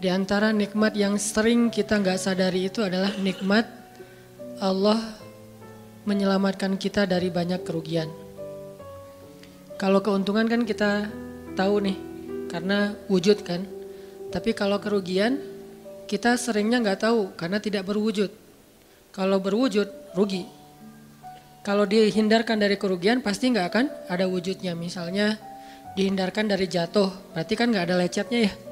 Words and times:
Di 0.00 0.08
antara 0.08 0.48
nikmat 0.48 0.96
yang 0.96 1.20
sering 1.20 1.68
kita 1.68 2.00
nggak 2.00 2.16
sadari 2.16 2.72
itu 2.72 2.80
adalah 2.80 3.12
nikmat 3.20 3.68
Allah 4.56 4.96
menyelamatkan 6.08 6.80
kita 6.80 7.04
dari 7.04 7.28
banyak 7.28 7.60
kerugian. 7.60 8.08
Kalau 9.76 10.00
keuntungan 10.00 10.48
kan 10.48 10.64
kita 10.64 11.04
tahu 11.52 11.84
nih, 11.84 11.96
karena 12.48 12.96
wujud 13.12 13.44
kan. 13.44 13.68
Tapi 14.32 14.56
kalau 14.56 14.80
kerugian, 14.80 15.36
kita 16.08 16.40
seringnya 16.40 16.80
nggak 16.80 17.04
tahu 17.04 17.36
karena 17.36 17.60
tidak 17.60 17.84
berwujud. 17.84 18.32
Kalau 19.12 19.36
berwujud, 19.36 20.16
rugi. 20.16 20.48
Kalau 21.60 21.84
dihindarkan 21.84 22.56
dari 22.56 22.80
kerugian, 22.80 23.20
pasti 23.20 23.52
nggak 23.52 23.66
akan 23.68 23.86
ada 24.08 24.24
wujudnya. 24.24 24.72
Misalnya 24.72 25.36
dihindarkan 25.92 26.48
dari 26.48 26.64
jatuh, 26.72 27.36
berarti 27.36 27.52
kan 27.52 27.68
nggak 27.68 27.84
ada 27.84 28.00
lecetnya 28.00 28.48
ya 28.48 28.69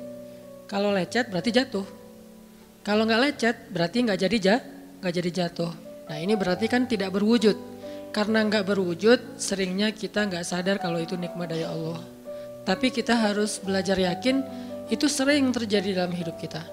kalau 0.69 0.93
lecet 0.93 1.33
berarti 1.33 1.51
jatuh. 1.51 1.87
Kalau 2.85 3.09
nggak 3.09 3.21
lecet 3.25 3.57
berarti 3.73 4.05
nggak 4.05 4.21
jadi 4.21 4.37
ja, 4.37 4.57
nggak 5.01 5.15
jadi 5.17 5.31
jatuh. 5.33 5.73
Nah 6.13 6.17
ini 6.21 6.37
berarti 6.37 6.69
kan 6.69 6.85
tidak 6.85 7.17
berwujud. 7.17 7.57
Karena 8.13 8.45
nggak 8.45 8.65
berwujud, 8.69 9.41
seringnya 9.41 9.93
kita 9.93 10.29
nggak 10.29 10.45
sadar 10.45 10.77
kalau 10.77 11.01
itu 11.01 11.17
nikmat 11.17 11.53
dari 11.53 11.65
Allah. 11.65 12.01
Tapi 12.69 12.93
kita 12.93 13.17
harus 13.17 13.61
belajar 13.61 13.97
yakin 13.97 14.45
itu 14.93 15.09
sering 15.09 15.49
terjadi 15.53 16.05
dalam 16.05 16.13
hidup 16.13 16.37
kita. 16.37 16.65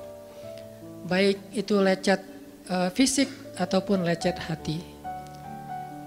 Baik 1.07 1.39
itu 1.55 1.79
lecet 1.79 2.19
uh, 2.67 2.91
fisik 2.91 3.27
ataupun 3.55 4.03
lecet 4.03 4.35
hati. 4.39 4.79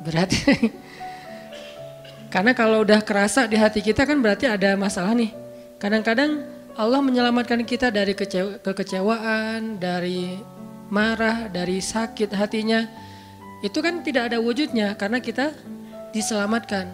Berat. 0.04 0.28
Karena 2.32 2.52
kalau 2.52 2.84
udah 2.84 3.00
kerasa 3.00 3.48
di 3.48 3.56
hati 3.56 3.80
kita 3.80 4.04
kan 4.04 4.20
berarti 4.20 4.44
ada 4.44 4.76
masalah 4.76 5.16
nih. 5.16 5.32
Kadang-kadang 5.80 6.57
Allah 6.78 7.02
menyelamatkan 7.02 7.66
kita 7.66 7.90
dari 7.90 8.14
kecewa, 8.14 8.62
kekecewaan, 8.62 9.82
dari 9.82 10.38
marah, 10.94 11.50
dari 11.50 11.82
sakit 11.82 12.30
hatinya. 12.30 12.86
Itu 13.66 13.82
kan 13.82 14.06
tidak 14.06 14.30
ada 14.30 14.38
wujudnya 14.38 14.94
karena 14.94 15.18
kita 15.18 15.50
diselamatkan. 16.14 16.86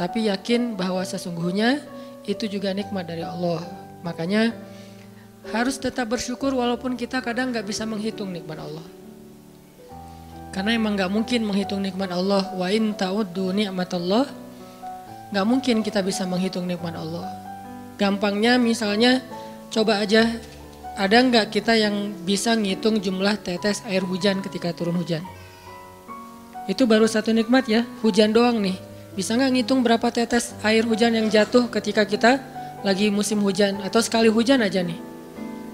Tapi 0.00 0.32
yakin 0.32 0.72
bahwa 0.72 1.04
sesungguhnya 1.04 1.84
itu 2.24 2.48
juga 2.48 2.72
nikmat 2.72 3.04
dari 3.04 3.28
Allah. 3.28 3.60
Makanya 4.00 4.56
harus 5.52 5.76
tetap 5.76 6.08
bersyukur 6.08 6.56
walaupun 6.56 6.96
kita 6.96 7.20
kadang 7.20 7.52
nggak 7.52 7.68
bisa 7.68 7.84
menghitung 7.84 8.32
nikmat 8.32 8.56
Allah. 8.56 8.88
Karena 10.48 10.72
emang 10.72 10.96
nggak 10.96 11.12
mungkin 11.12 11.44
menghitung 11.44 11.84
nikmat 11.84 12.08
Allah. 12.08 12.56
Wa 12.56 12.72
in 12.72 12.96
ta'uddu 12.96 13.52
nikmat 13.52 13.92
Allah. 13.92 14.24
Nggak 15.28 15.44
mungkin 15.44 15.84
kita 15.84 16.00
bisa 16.00 16.24
menghitung 16.24 16.64
nikmat 16.64 16.96
Allah. 16.96 17.45
Gampangnya 17.96 18.60
misalnya 18.60 19.24
coba 19.72 20.04
aja 20.04 20.28
ada 20.96 21.16
nggak 21.20 21.52
kita 21.52 21.76
yang 21.76 22.12
bisa 22.24 22.56
ngitung 22.56 23.00
jumlah 23.00 23.36
tetes 23.40 23.84
air 23.84 24.04
hujan 24.04 24.40
ketika 24.40 24.72
turun 24.72 24.96
hujan? 24.96 25.24
Itu 26.68 26.88
baru 26.88 27.04
satu 27.04 27.30
nikmat 27.36 27.68
ya, 27.68 27.84
hujan 28.00 28.32
doang 28.32 28.60
nih. 28.60 28.76
Bisa 29.16 29.32
nggak 29.36 29.52
ngitung 29.56 29.80
berapa 29.80 30.08
tetes 30.12 30.52
air 30.60 30.84
hujan 30.84 31.16
yang 31.16 31.28
jatuh 31.32 31.68
ketika 31.72 32.04
kita 32.04 32.40
lagi 32.84 33.08
musim 33.08 33.40
hujan 33.40 33.80
atau 33.80 34.00
sekali 34.00 34.28
hujan 34.28 34.60
aja 34.60 34.84
nih? 34.84 34.96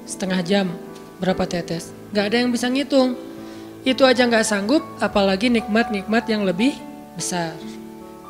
Setengah 0.06 0.42
jam, 0.42 0.66
berapa 1.22 1.46
tetes? 1.46 1.94
Gak 2.10 2.34
ada 2.34 2.36
yang 2.42 2.50
bisa 2.50 2.66
ngitung. 2.66 3.14
Itu 3.82 4.06
aja 4.06 4.26
nggak 4.26 4.46
sanggup, 4.46 4.82
apalagi 5.02 5.50
nikmat-nikmat 5.50 6.26
yang 6.30 6.46
lebih 6.46 6.74
besar. 7.18 7.54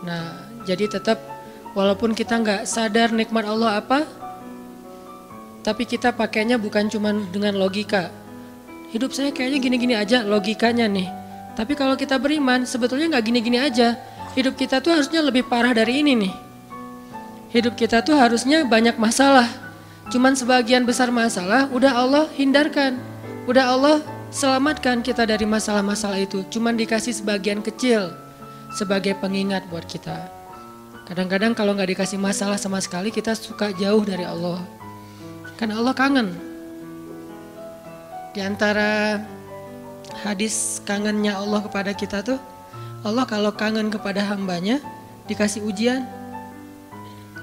Nah, 0.05 0.49
jadi 0.65 0.89
tetap 0.89 1.32
Walaupun 1.73 2.13
kita 2.13 2.37
nggak 2.37 2.69
sadar 2.69 3.17
nikmat 3.17 3.49
Allah 3.49 3.81
apa, 3.81 4.05
tapi 5.63 5.87
kita 5.87 6.13
pakainya 6.13 6.59
bukan 6.59 6.91
cuma 6.91 7.15
dengan 7.33 7.57
logika. 7.57 8.11
Hidup 8.93 9.15
saya 9.17 9.33
kayaknya 9.33 9.59
gini-gini 9.63 9.95
aja 9.97 10.21
logikanya 10.21 10.85
nih. 10.85 11.09
Tapi 11.57 11.73
kalau 11.73 11.97
kita 11.97 12.21
beriman 12.21 12.69
sebetulnya 12.69 13.17
nggak 13.17 13.25
gini-gini 13.25 13.57
aja. 13.57 13.97
Hidup 14.37 14.59
kita 14.59 14.85
tuh 14.85 14.93
harusnya 14.97 15.25
lebih 15.25 15.49
parah 15.49 15.73
dari 15.73 16.05
ini 16.05 16.13
nih. 16.29 16.35
Hidup 17.57 17.77
kita 17.77 18.05
tuh 18.05 18.17
harusnya 18.17 18.65
banyak 18.69 19.01
masalah. 19.01 19.49
Cuman 20.11 20.37
sebagian 20.37 20.85
besar 20.85 21.09
masalah 21.09 21.69
udah 21.73 21.93
Allah 21.95 22.25
hindarkan. 22.37 22.99
Udah 23.49 23.73
Allah 23.73 23.97
selamatkan 24.33 25.01
kita 25.01 25.25
dari 25.25 25.45
masalah-masalah 25.49 26.21
itu. 26.21 26.45
Cuman 26.49 26.77
dikasih 26.77 27.17
sebagian 27.17 27.65
kecil 27.65 28.13
sebagai 28.77 29.15
pengingat 29.21 29.69
buat 29.69 29.85
kita. 29.85 30.42
Kadang-kadang 31.03 31.53
kalau 31.59 31.75
nggak 31.75 31.99
dikasih 31.99 32.15
masalah 32.15 32.55
sama 32.55 32.79
sekali 32.79 33.11
kita 33.11 33.35
suka 33.35 33.75
jauh 33.75 34.07
dari 34.07 34.23
Allah. 34.23 34.63
Karena 35.59 35.83
Allah 35.83 35.95
kangen. 35.99 36.29
Di 38.33 38.41
antara 38.41 39.19
hadis 40.23 40.79
kangennya 40.87 41.37
Allah 41.37 41.61
kepada 41.67 41.91
kita 41.93 42.23
tuh, 42.23 42.39
Allah 43.03 43.27
kalau 43.27 43.51
kangen 43.51 43.91
kepada 43.91 44.23
hambanya 44.31 44.79
dikasih 45.27 45.67
ujian. 45.67 46.07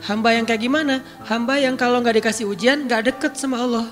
Hamba 0.08 0.32
yang 0.40 0.48
kayak 0.48 0.64
gimana? 0.64 1.04
Hamba 1.28 1.60
yang 1.60 1.76
kalau 1.76 2.00
nggak 2.00 2.24
dikasih 2.24 2.48
ujian 2.48 2.88
nggak 2.88 3.12
deket 3.12 3.36
sama 3.36 3.60
Allah. 3.60 3.92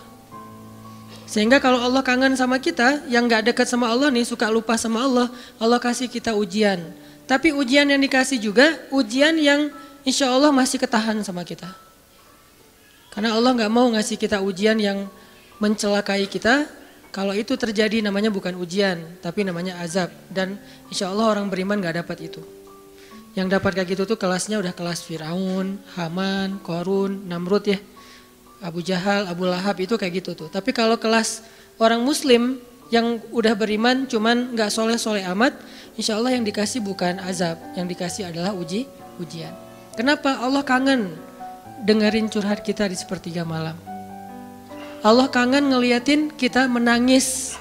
Sehingga 1.27 1.59
kalau 1.59 1.83
Allah 1.83 1.99
kangen 2.07 2.39
sama 2.39 2.55
kita, 2.55 3.03
yang 3.11 3.27
nggak 3.27 3.51
deket 3.51 3.67
sama 3.67 3.91
Allah 3.91 4.07
nih 4.07 4.23
suka 4.23 4.47
lupa 4.47 4.79
sama 4.79 5.03
Allah, 5.03 5.27
Allah 5.59 5.75
kasih 5.75 6.07
kita 6.07 6.31
ujian 6.31 6.79
tapi 7.27 7.51
ujian 7.51 7.83
yang 7.91 7.99
dikasih 7.99 8.39
juga 8.39 8.79
ujian 8.87 9.35
yang 9.35 9.67
insya 10.07 10.31
Allah 10.31 10.49
masih 10.55 10.79
ketahan 10.79 11.19
sama 11.27 11.43
kita. 11.43 11.67
Karena 13.11 13.35
Allah 13.35 13.51
nggak 13.51 13.71
mau 13.73 13.91
ngasih 13.91 14.15
kita 14.15 14.39
ujian 14.39 14.79
yang 14.79 15.11
mencelakai 15.59 16.23
kita. 16.31 16.63
Kalau 17.11 17.33
itu 17.33 17.57
terjadi 17.59 17.99
namanya 17.99 18.31
bukan 18.31 18.55
ujian, 18.55 19.01
tapi 19.19 19.43
namanya 19.43 19.81
azab. 19.83 20.07
Dan 20.31 20.55
insya 20.87 21.11
Allah 21.11 21.27
orang 21.27 21.51
beriman 21.51 21.81
nggak 21.81 22.05
dapat 22.05 22.31
itu. 22.31 22.39
Yang 23.35 23.57
dapat 23.59 23.71
kayak 23.73 23.89
gitu 23.97 24.03
tuh 24.05 24.17
kelasnya 24.21 24.61
udah 24.61 24.71
kelas 24.71 25.03
Firaun, 25.03 25.81
Haman, 25.97 26.61
Korun, 26.63 27.27
Namrud 27.27 27.65
ya. 27.67 27.81
Abu 28.61 28.81
Jahal, 28.81 29.29
Abu 29.29 29.45
Lahab 29.49 29.77
itu 29.81 29.97
kayak 29.99 30.23
gitu 30.23 30.31
tuh. 30.33 30.49
Tapi 30.49 30.71
kalau 30.71 30.97
kelas 30.97 31.43
orang 31.81 32.01
muslim 32.01 32.61
yang 32.87 33.19
udah 33.35 33.53
beriman 33.57 34.07
cuman 34.07 34.55
nggak 34.55 34.71
soleh-soleh 34.71 35.27
amat, 35.35 35.55
insya 35.99 36.15
Allah 36.15 36.35
yang 36.35 36.47
dikasih 36.47 36.79
bukan 36.79 37.19
azab, 37.23 37.59
yang 37.75 37.87
dikasih 37.87 38.31
adalah 38.31 38.55
uji 38.55 38.87
ujian. 39.19 39.51
Kenapa 39.97 40.37
Allah 40.39 40.61
kangen 40.61 41.17
dengerin 41.83 42.29
curhat 42.29 42.61
kita 42.61 42.85
di 42.87 42.95
sepertiga 42.95 43.43
malam? 43.43 43.75
Allah 45.05 45.29
kangen 45.29 45.73
ngeliatin 45.73 46.33
kita 46.33 46.65
menangis 46.69 47.57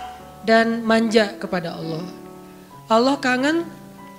dan 0.47 0.83
manja 0.83 1.35
kepada 1.37 1.75
Allah. 1.75 2.05
Allah 2.87 3.19
kangen 3.19 3.67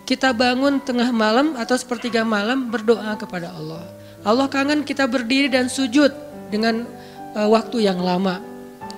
kita 0.07 0.31
bangun 0.31 0.79
tengah 0.79 1.12
malam 1.12 1.59
atau 1.59 1.75
sepertiga 1.75 2.23
malam 2.23 2.72
berdoa 2.72 3.16
kepada 3.19 3.51
Allah. 3.51 3.84
Allah 4.23 4.47
kangen 4.47 4.88
kita 4.88 5.03
berdiri 5.03 5.51
dan 5.51 5.67
sujud 5.67 6.12
dengan 6.47 6.88
uh, 7.35 7.47
waktu 7.51 7.84
yang 7.84 8.00
lama. 8.00 8.40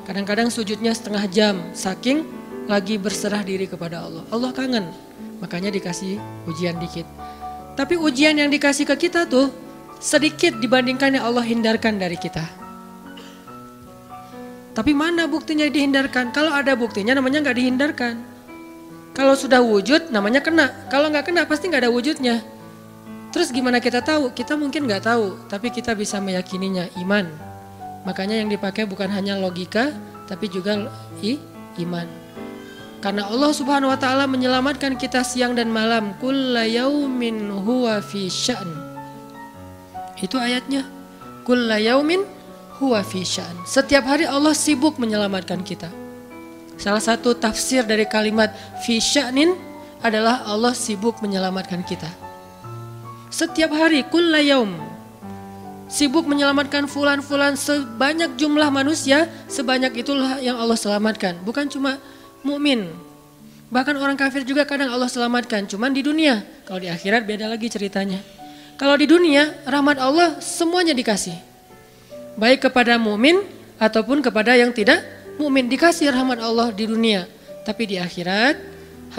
Kadang-kadang 0.09 0.49
sujudnya 0.49 0.89
setengah 0.89 1.29
jam, 1.29 1.61
saking 1.77 2.25
lagi 2.65 2.97
berserah 2.97 3.45
diri 3.45 3.69
kepada 3.69 4.01
Allah. 4.01 4.25
Allah 4.33 4.49
kangen, 4.57 4.89
makanya 5.37 5.69
dikasih 5.69 6.17
ujian 6.49 6.81
dikit. 6.81 7.05
Tapi 7.77 7.93
ujian 7.93 8.33
yang 8.33 8.49
dikasih 8.49 8.89
ke 8.89 9.05
kita 9.05 9.29
tuh 9.29 9.53
sedikit 10.01 10.57
dibandingkan 10.57 11.13
yang 11.13 11.29
Allah 11.29 11.45
hindarkan 11.45 12.01
dari 12.01 12.17
kita. 12.17 12.41
Tapi 14.73 14.97
mana 14.97 15.29
buktinya 15.29 15.69
dihindarkan? 15.69 16.33
Kalau 16.33 16.57
ada 16.57 16.73
buktinya 16.73 17.13
namanya 17.13 17.45
nggak 17.45 17.57
dihindarkan. 17.61 18.13
Kalau 19.13 19.37
sudah 19.37 19.61
wujud 19.61 20.09
namanya 20.09 20.41
kena. 20.41 20.89
Kalau 20.89 21.13
nggak 21.13 21.29
kena 21.29 21.45
pasti 21.45 21.69
nggak 21.69 21.85
ada 21.85 21.93
wujudnya. 21.93 22.41
Terus 23.29 23.53
gimana 23.53 23.77
kita 23.77 24.01
tahu? 24.01 24.33
Kita 24.33 24.57
mungkin 24.57 24.89
nggak 24.89 25.05
tahu, 25.05 25.37
tapi 25.45 25.69
kita 25.69 25.93
bisa 25.93 26.17
meyakininya 26.17 26.89
iman. 26.97 27.29
Makanya 28.07 28.39
yang 28.39 28.49
dipakai 28.49 28.87
bukan 28.87 29.11
hanya 29.11 29.35
logika, 29.35 29.91
tapi 30.29 30.45
juga 30.45 30.77
i, 31.25 31.41
iman. 31.81 32.05
Karena 33.01 33.25
Allah 33.25 33.49
Subhanahu 33.49 33.89
wa 33.89 33.97
taala 33.97 34.29
menyelamatkan 34.29 34.93
kita 34.99 35.25
siang 35.25 35.57
dan 35.57 35.73
malam. 35.73 36.13
Kullayaumin 36.21 37.49
huwa 37.49 37.97
fi 38.03 38.29
sya'n. 38.29 38.69
Itu 40.21 40.37
ayatnya. 40.37 40.85
Kullayaumin 41.47 42.21
huwa 42.77 43.01
fi 43.01 43.25
sya'n. 43.25 43.65
Setiap 43.65 44.05
hari 44.05 44.29
Allah 44.29 44.53
sibuk 44.53 45.01
menyelamatkan 45.01 45.65
kita. 45.65 45.89
Salah 46.75 46.99
satu 46.99 47.33
tafsir 47.33 47.87
dari 47.87 48.03
kalimat 48.03 48.51
fi 48.83 48.99
sya'nin 48.99 49.55
adalah 50.03 50.43
Allah 50.47 50.75
sibuk 50.75 51.23
menyelamatkan 51.23 51.83
kita. 51.87 52.07
Setiap 53.31 53.71
hari 53.71 54.03
kullayaum 54.11 54.88
sibuk 55.89 56.29
menyelamatkan 56.29 56.85
fulan-fulan 56.85 57.57
sebanyak 57.57 58.37
jumlah 58.37 58.69
manusia, 58.69 59.27
sebanyak 59.49 60.05
itulah 60.05 60.37
yang 60.39 60.55
Allah 60.55 60.77
selamatkan. 60.77 61.41
Bukan 61.41 61.67
cuma 61.67 61.97
mukmin. 62.45 62.87
Bahkan 63.69 63.97
orang 63.97 64.17
kafir 64.17 64.45
juga 64.45 64.65
kadang 64.65 64.93
Allah 64.93 65.09
selamatkan, 65.09 65.65
cuman 65.65 65.93
di 65.93 66.05
dunia. 66.05 66.41
Kalau 66.65 66.79
di 66.79 66.89
akhirat 66.89 67.25
beda 67.25 67.49
lagi 67.49 67.69
ceritanya. 67.69 68.21
Kalau 68.79 68.95
di 68.95 69.05
dunia, 69.05 69.51
rahmat 69.67 69.99
Allah 69.99 70.39
semuanya 70.39 70.95
dikasih. 70.95 71.35
Baik 72.39 72.71
kepada 72.71 72.95
mukmin 72.95 73.43
ataupun 73.75 74.23
kepada 74.23 74.55
yang 74.55 74.71
tidak 74.71 75.03
mukmin 75.35 75.67
dikasih 75.67 76.09
rahmat 76.09 76.39
Allah 76.39 76.71
di 76.71 76.87
dunia, 76.87 77.27
tapi 77.67 77.85
di 77.85 77.99
akhirat 77.99 78.55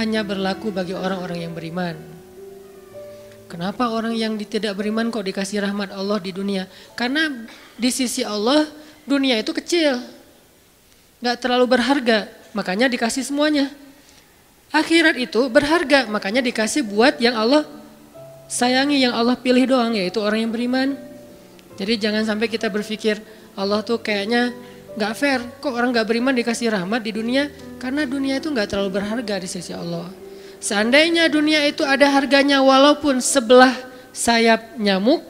hanya 0.01 0.25
berlaku 0.25 0.73
bagi 0.73 0.97
orang-orang 0.97 1.45
yang 1.45 1.53
beriman. 1.53 2.10
Kenapa 3.51 3.91
orang 3.91 4.15
yang 4.15 4.39
tidak 4.39 4.79
beriman 4.79 5.11
kok 5.11 5.27
dikasih 5.27 5.67
rahmat 5.67 5.91
Allah 5.91 6.23
di 6.23 6.31
dunia? 6.31 6.71
Karena 6.95 7.27
di 7.75 7.91
sisi 7.91 8.23
Allah 8.23 8.63
dunia 9.03 9.35
itu 9.43 9.51
kecil, 9.51 9.99
nggak 11.19 11.37
terlalu 11.43 11.67
berharga, 11.75 12.31
makanya 12.55 12.87
dikasih 12.87 13.27
semuanya. 13.27 13.67
Akhirat 14.71 15.19
itu 15.19 15.51
berharga, 15.51 16.07
makanya 16.07 16.39
dikasih 16.47 16.87
buat 16.87 17.19
yang 17.19 17.35
Allah 17.35 17.67
sayangi, 18.47 19.03
yang 19.03 19.19
Allah 19.19 19.35
pilih 19.35 19.67
doang, 19.67 19.99
yaitu 19.99 20.23
orang 20.23 20.47
yang 20.47 20.55
beriman. 20.55 20.95
Jadi 21.75 21.99
jangan 21.99 22.23
sampai 22.23 22.47
kita 22.47 22.71
berpikir 22.71 23.19
Allah 23.59 23.83
tuh 23.83 23.99
kayaknya 23.99 24.55
nggak 24.95 25.13
fair, 25.19 25.43
kok 25.59 25.75
orang 25.75 25.91
nggak 25.91 26.07
beriman 26.07 26.39
dikasih 26.39 26.71
rahmat 26.71 27.03
di 27.03 27.19
dunia? 27.19 27.51
Karena 27.83 28.07
dunia 28.07 28.39
itu 28.39 28.47
nggak 28.47 28.71
terlalu 28.71 29.03
berharga 29.03 29.43
di 29.43 29.49
sisi 29.51 29.75
Allah. 29.75 30.20
Seandainya 30.61 31.33
dunia 31.33 31.65
itu 31.65 31.81
ada 31.89 32.05
harganya 32.13 32.61
walaupun 32.61 33.19
sebelah 33.25 33.73
sayap 34.13 34.77
nyamuk, 34.77 35.25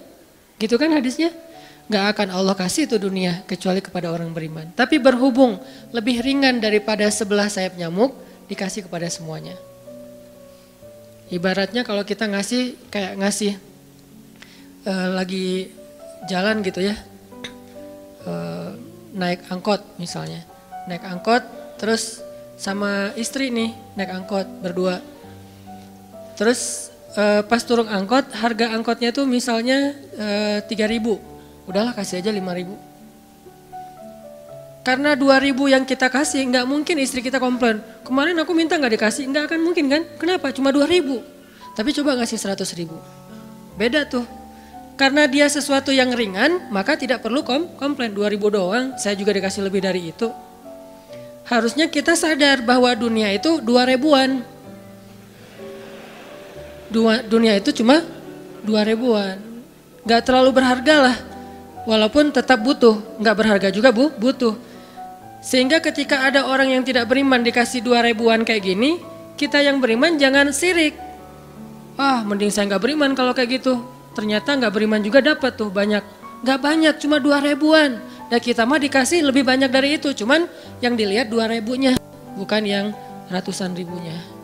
gitu 0.58 0.74
kan 0.74 0.90
hadisnya? 0.90 1.30
Gak 1.90 2.18
akan 2.18 2.28
Allah 2.34 2.54
kasih 2.54 2.86
itu 2.86 2.98
dunia 2.98 3.42
kecuali 3.46 3.78
kepada 3.78 4.10
orang 4.10 4.30
beriman. 4.30 4.70
Tapi 4.74 4.98
berhubung 4.98 5.58
lebih 5.94 6.22
ringan 6.22 6.58
daripada 6.58 7.06
sebelah 7.10 7.46
sayap 7.46 7.78
nyamuk, 7.78 8.14
dikasih 8.50 8.90
kepada 8.90 9.06
semuanya. 9.06 9.54
Ibaratnya 11.30 11.86
kalau 11.86 12.02
kita 12.02 12.26
ngasih 12.26 12.90
kayak 12.90 13.14
ngasih 13.22 13.54
uh, 14.82 15.14
lagi 15.14 15.70
jalan 16.26 16.58
gitu 16.66 16.82
ya, 16.82 16.98
uh, 18.26 18.74
naik 19.14 19.46
angkot 19.46 19.78
misalnya, 19.94 20.42
naik 20.90 21.06
angkot 21.06 21.46
terus 21.78 22.18
sama 22.58 23.14
istri 23.14 23.54
nih 23.54 23.70
naik 23.94 24.10
angkot 24.10 24.46
berdua. 24.58 25.09
Terus 26.40 26.88
uh, 27.20 27.44
pas 27.44 27.60
turun 27.60 27.84
angkot 27.84 28.32
harga 28.32 28.72
angkotnya 28.72 29.12
tuh 29.12 29.28
misalnya 29.28 29.92
tiga 30.64 30.88
ribu, 30.88 31.20
udahlah 31.68 31.92
kasih 31.92 32.24
aja 32.24 32.32
lima 32.32 32.56
ribu 32.56 32.76
karena 34.80 35.12
2000 35.12 35.52
yang 35.76 35.84
kita 35.84 36.08
kasih 36.08 36.40
nggak 36.48 36.64
mungkin 36.64 36.96
istri 37.04 37.20
kita 37.20 37.36
komplain. 37.36 37.84
Kemarin 38.00 38.36
aku 38.40 38.56
minta 38.56 38.80
nggak 38.80 38.96
dikasih, 38.96 39.28
nggak 39.28 39.44
akan 39.52 39.60
mungkin 39.60 39.84
kan? 39.92 40.02
Kenapa? 40.16 40.48
Cuma 40.56 40.72
2000. 40.72 41.20
Tapi 41.76 41.90
coba 42.00 42.16
ngasih 42.16 42.38
100 42.40 42.64
ribu. 42.80 42.96
Beda 43.76 44.08
tuh. 44.08 44.24
Karena 44.96 45.24
dia 45.28 45.48
sesuatu 45.48 45.92
yang 45.92 46.12
ringan, 46.12 46.72
maka 46.72 46.96
tidak 46.96 47.24
perlu 47.24 47.44
kom 47.44 47.68
komplain. 47.76 48.12
2000 48.16 48.40
doang, 48.52 48.86
saya 48.96 49.16
juga 49.16 49.36
dikasih 49.36 49.68
lebih 49.68 49.84
dari 49.84 50.12
itu. 50.12 50.28
Harusnya 51.44 51.88
kita 51.88 52.16
sadar 52.16 52.64
bahwa 52.64 52.88
dunia 52.96 53.28
itu 53.32 53.60
2000-an. 53.60 54.59
Dua, 56.90 57.22
dunia 57.22 57.54
itu 57.54 57.70
cuma 57.70 58.02
2000-an. 58.66 59.38
Gak 60.04 60.22
terlalu 60.26 60.50
berharga 60.50 60.96
lah. 61.10 61.16
Walaupun 61.88 62.28
tetap 62.28 62.60
butuh, 62.60 63.00
nggak 63.16 63.36
berharga 63.36 63.68
juga 63.72 63.88
bu, 63.88 64.12
butuh. 64.12 64.52
Sehingga 65.40 65.80
ketika 65.80 66.28
ada 66.28 66.44
orang 66.44 66.76
yang 66.76 66.84
tidak 66.84 67.08
beriman 67.08 67.40
dikasih 67.40 67.80
dua 67.80 68.04
ribuan 68.04 68.44
kayak 68.44 68.60
gini, 68.60 69.00
kita 69.40 69.64
yang 69.64 69.80
beriman 69.80 70.20
jangan 70.20 70.52
sirik. 70.52 70.92
Wah 71.96 72.20
mending 72.20 72.52
saya 72.52 72.68
nggak 72.68 72.82
beriman 72.84 73.16
kalau 73.16 73.32
kayak 73.32 73.60
gitu. 73.64 73.80
Ternyata 74.12 74.60
nggak 74.60 74.72
beriman 74.72 75.00
juga 75.00 75.24
dapat 75.24 75.56
tuh 75.56 75.72
banyak. 75.72 76.04
Nggak 76.44 76.60
banyak, 76.60 76.94
cuma 77.00 77.16
dua 77.16 77.40
ribuan. 77.40 77.96
Dan 78.28 78.40
kita 78.40 78.68
mah 78.68 78.76
dikasih 78.76 79.24
lebih 79.24 79.48
banyak 79.48 79.72
dari 79.72 79.96
itu. 79.96 80.12
Cuman 80.12 80.44
yang 80.84 80.92
dilihat 80.92 81.32
dua 81.32 81.48
ribunya, 81.48 81.96
bukan 82.36 82.62
yang 82.68 82.86
ratusan 83.32 83.72
ribunya. 83.72 84.39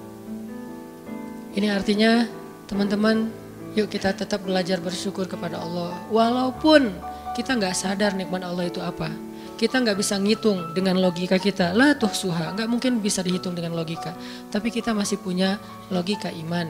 Ini 1.57 1.73
artinya 1.73 2.29
teman-teman 2.69 3.33
yuk 3.73 3.89
kita 3.89 4.13
tetap 4.13 4.45
belajar 4.45 4.77
bersyukur 4.79 5.25
kepada 5.25 5.57
Allah. 5.57 5.97
Walaupun 6.13 6.93
kita 7.33 7.57
nggak 7.57 7.73
sadar 7.73 8.13
nikmat 8.13 8.45
Allah 8.45 8.69
itu 8.69 8.81
apa 8.85 9.09
kita 9.57 9.81
nggak 9.81 9.97
bisa 9.97 10.21
ngitung 10.21 10.77
dengan 10.77 11.01
logika 11.01 11.41
kita. 11.41 11.73
Lah 11.73 11.97
tuh 11.97 12.13
suha, 12.13 12.53
nggak 12.53 12.69
mungkin 12.69 13.01
bisa 13.01 13.25
dihitung 13.25 13.57
dengan 13.57 13.73
logika. 13.73 14.13
Tapi 14.53 14.69
kita 14.69 14.93
masih 14.93 15.17
punya 15.17 15.57
logika 15.89 16.29
iman. 16.29 16.69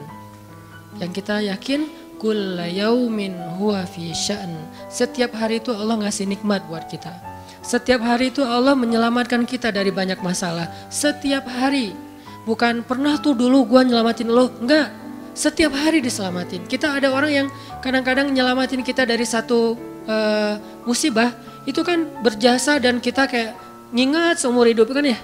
Yang 1.03 1.11
kita 1.21 1.43
yakin, 1.51 1.91
kulla 2.15 2.65
yaumin 2.71 3.35
huwa 3.59 3.83
fi 3.83 4.15
sya'n. 4.15 4.55
Setiap 4.87 5.35
hari 5.35 5.59
itu 5.59 5.75
Allah 5.75 5.99
ngasih 6.07 6.31
nikmat 6.31 6.63
buat 6.71 6.87
kita. 6.87 7.11
Setiap 7.59 7.99
hari 8.07 8.31
itu 8.31 8.47
Allah 8.47 8.71
menyelamatkan 8.71 9.43
kita 9.43 9.67
dari 9.75 9.91
banyak 9.91 10.23
masalah. 10.23 10.71
Setiap 10.87 11.43
hari. 11.43 12.06
Bukan 12.47 12.87
pernah 12.87 13.19
tuh 13.19 13.35
dulu 13.35 13.67
gua 13.67 13.83
nyelamatin 13.83 14.31
lo. 14.31 14.47
Enggak. 14.63 14.87
Setiap 15.35 15.75
hari 15.75 15.99
diselamatin. 15.99 16.63
Kita 16.63 16.95
ada 16.95 17.11
orang 17.11 17.29
yang 17.29 17.47
kadang-kadang 17.83 18.31
nyelamatin 18.31 18.81
kita 18.81 19.03
dari 19.03 19.27
satu 19.27 19.75
uh, 20.07 20.55
musibah. 20.87 21.35
Itu 21.67 21.83
kan 21.83 22.07
berjasa 22.23 22.79
dan 22.79 23.03
kita 23.03 23.27
kayak 23.27 23.51
ngingat 23.91 24.39
seumur 24.39 24.63
hidup 24.63 24.87
kan 24.95 25.03
ya? 25.03 25.19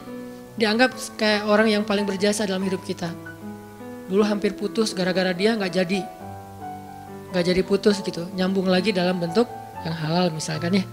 Dianggap 0.59 0.93
kayak 1.15 1.47
orang 1.47 1.71
yang 1.71 1.87
paling 1.87 2.03
berjasa 2.03 2.43
dalam 2.43 2.61
hidup 2.61 2.83
kita. 2.83 3.07
Dulu 4.11 4.21
hampir 4.27 4.51
putus 4.53 4.91
gara-gara 4.91 5.31
dia 5.31 5.55
nggak 5.55 5.71
jadi. 5.71 6.03
Nggak 7.31 7.43
jadi 7.47 7.61
putus 7.63 8.03
gitu. 8.03 8.27
Nyambung 8.35 8.67
lagi 8.67 8.91
dalam 8.91 9.17
bentuk 9.17 9.47
yang 9.87 9.95
halal 9.95 10.27
misalkan 10.29 10.83
ya. 10.83 10.85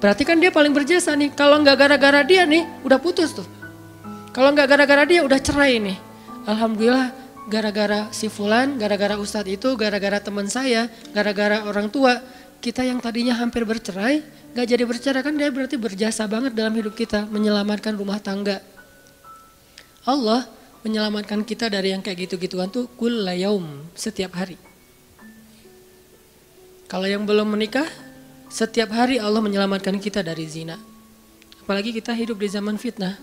Berarti 0.00 0.24
kan 0.24 0.40
dia 0.40 0.48
paling 0.48 0.72
berjasa 0.72 1.12
nih. 1.12 1.30
Kalau 1.36 1.60
nggak 1.60 1.76
gara-gara 1.76 2.24
dia 2.24 2.48
nih 2.48 2.64
udah 2.82 2.96
putus 2.96 3.36
tuh 3.36 3.57
kalau 4.38 4.54
nggak 4.54 4.68
gara-gara 4.70 5.02
dia 5.02 5.26
udah 5.26 5.40
cerai 5.42 5.82
nih 5.82 5.98
alhamdulillah 6.46 7.10
gara-gara 7.50 8.06
si 8.14 8.30
fulan 8.30 8.78
gara-gara 8.78 9.18
ustadz 9.18 9.50
itu 9.50 9.74
gara-gara 9.74 10.22
teman 10.22 10.46
saya 10.46 10.86
gara-gara 11.10 11.66
orang 11.66 11.90
tua 11.90 12.22
kita 12.58 12.82
yang 12.82 12.98
tadinya 12.98 13.38
hampir 13.38 13.62
bercerai, 13.62 14.22
gak 14.54 14.66
jadi 14.66 14.82
bercerai 14.82 15.22
kan 15.22 15.34
dia 15.38 15.46
berarti 15.50 15.78
berjasa 15.78 16.26
banget 16.26 16.58
dalam 16.58 16.74
hidup 16.74 16.94
kita, 16.98 17.26
menyelamatkan 17.30 17.94
rumah 17.94 18.18
tangga. 18.18 18.58
Allah 20.02 20.42
menyelamatkan 20.82 21.46
kita 21.46 21.70
dari 21.70 21.94
yang 21.94 22.02
kayak 22.02 22.26
gitu-gituan 22.26 22.66
tuh 22.66 22.90
kullayaum, 22.98 23.86
setiap 23.94 24.34
hari. 24.34 24.58
Kalau 26.90 27.06
yang 27.06 27.22
belum 27.28 27.46
menikah, 27.46 27.86
setiap 28.50 28.90
hari 28.90 29.22
Allah 29.22 29.38
menyelamatkan 29.44 29.94
kita 30.02 30.24
dari 30.24 30.48
zina. 30.50 30.80
Apalagi 31.62 31.92
kita 31.94 32.10
hidup 32.16 32.40
di 32.40 32.48
zaman 32.48 32.80
fitnah. 32.80 33.14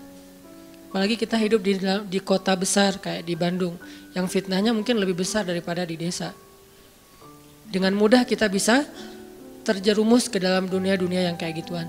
Apalagi 0.96 1.20
kita 1.20 1.36
hidup 1.36 1.60
di, 1.60 1.76
di 2.08 2.24
kota 2.24 2.56
besar 2.56 2.96
kayak 2.96 3.28
di 3.28 3.36
Bandung, 3.36 3.76
yang 4.16 4.24
fitnahnya 4.32 4.72
mungkin 4.72 4.96
lebih 4.96 5.20
besar 5.20 5.44
daripada 5.44 5.84
di 5.84 5.92
desa. 5.92 6.32
Dengan 7.68 7.92
mudah 7.92 8.24
kita 8.24 8.48
bisa 8.48 8.80
terjerumus 9.60 10.24
ke 10.32 10.40
dalam 10.40 10.64
dunia-dunia 10.64 11.28
yang 11.28 11.36
kayak 11.36 11.60
gituan. 11.60 11.84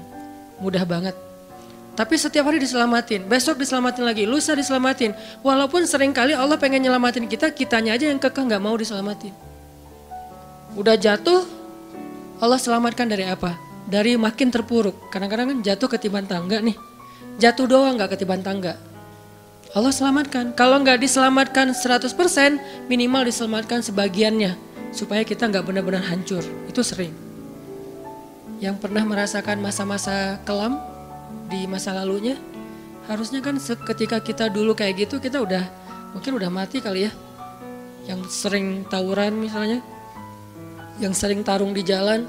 Mudah 0.59 0.83
banget. 0.83 1.15
Tapi 1.95 2.19
setiap 2.19 2.51
hari 2.51 2.59
diselamatin, 2.59 3.23
besok 3.31 3.63
diselamatin 3.63 4.03
lagi, 4.03 4.27
lusa 4.27 4.51
diselamatin. 4.51 5.15
Walaupun 5.39 5.87
sering 5.87 6.11
kali 6.11 6.35
Allah 6.35 6.59
pengen 6.59 6.83
nyelamatin 6.83 7.31
kita, 7.31 7.47
kitanya 7.55 7.95
aja 7.95 8.11
yang 8.11 8.19
kekeh 8.19 8.43
nggak 8.43 8.59
mau 8.59 8.75
diselamatin. 8.75 9.31
Udah 10.75 10.99
jatuh, 10.99 11.47
Allah 12.43 12.59
selamatkan 12.59 13.07
dari 13.07 13.23
apa? 13.23 13.55
Dari 13.87 14.19
makin 14.19 14.51
terpuruk. 14.51 15.07
Kadang-kadang 15.15 15.55
kan 15.55 15.57
jatuh 15.63 15.87
ketiban 15.95 16.27
tangga 16.27 16.59
nih. 16.59 16.75
Jatuh 17.39 17.71
doang 17.71 17.95
nggak 17.95 18.19
ketiban 18.19 18.43
tangga. 18.43 18.86
Allah 19.75 19.91
selamatkan. 19.91 20.55
Kalau 20.55 20.79
nggak 20.79 21.03
diselamatkan 21.03 21.75
100%, 21.75 22.87
minimal 22.87 23.27
diselamatkan 23.27 23.83
sebagiannya. 23.83 24.55
Supaya 24.95 25.27
kita 25.27 25.51
nggak 25.51 25.67
benar-benar 25.67 26.03
hancur. 26.07 26.43
Itu 26.71 26.81
sering 26.83 27.27
yang 28.57 28.77
pernah 28.81 29.05
merasakan 29.05 29.61
masa-masa 29.61 30.41
kelam 30.41 30.81
di 31.45 31.69
masa 31.69 31.93
lalunya, 31.93 32.35
harusnya 33.05 33.39
kan 33.39 33.55
ketika 33.61 34.17
kita 34.19 34.49
dulu 34.49 34.73
kayak 34.73 35.07
gitu 35.07 35.21
kita 35.21 35.39
udah 35.39 35.63
mungkin 36.17 36.31
udah 36.35 36.49
mati 36.49 36.81
kali 36.81 37.07
ya. 37.07 37.11
Yang 38.07 38.31
sering 38.31 38.87
tawuran 38.87 39.35
misalnya, 39.35 39.83
yang 40.97 41.11
sering 41.11 41.43
tarung 41.43 41.75
di 41.75 41.83
jalan, 41.83 42.25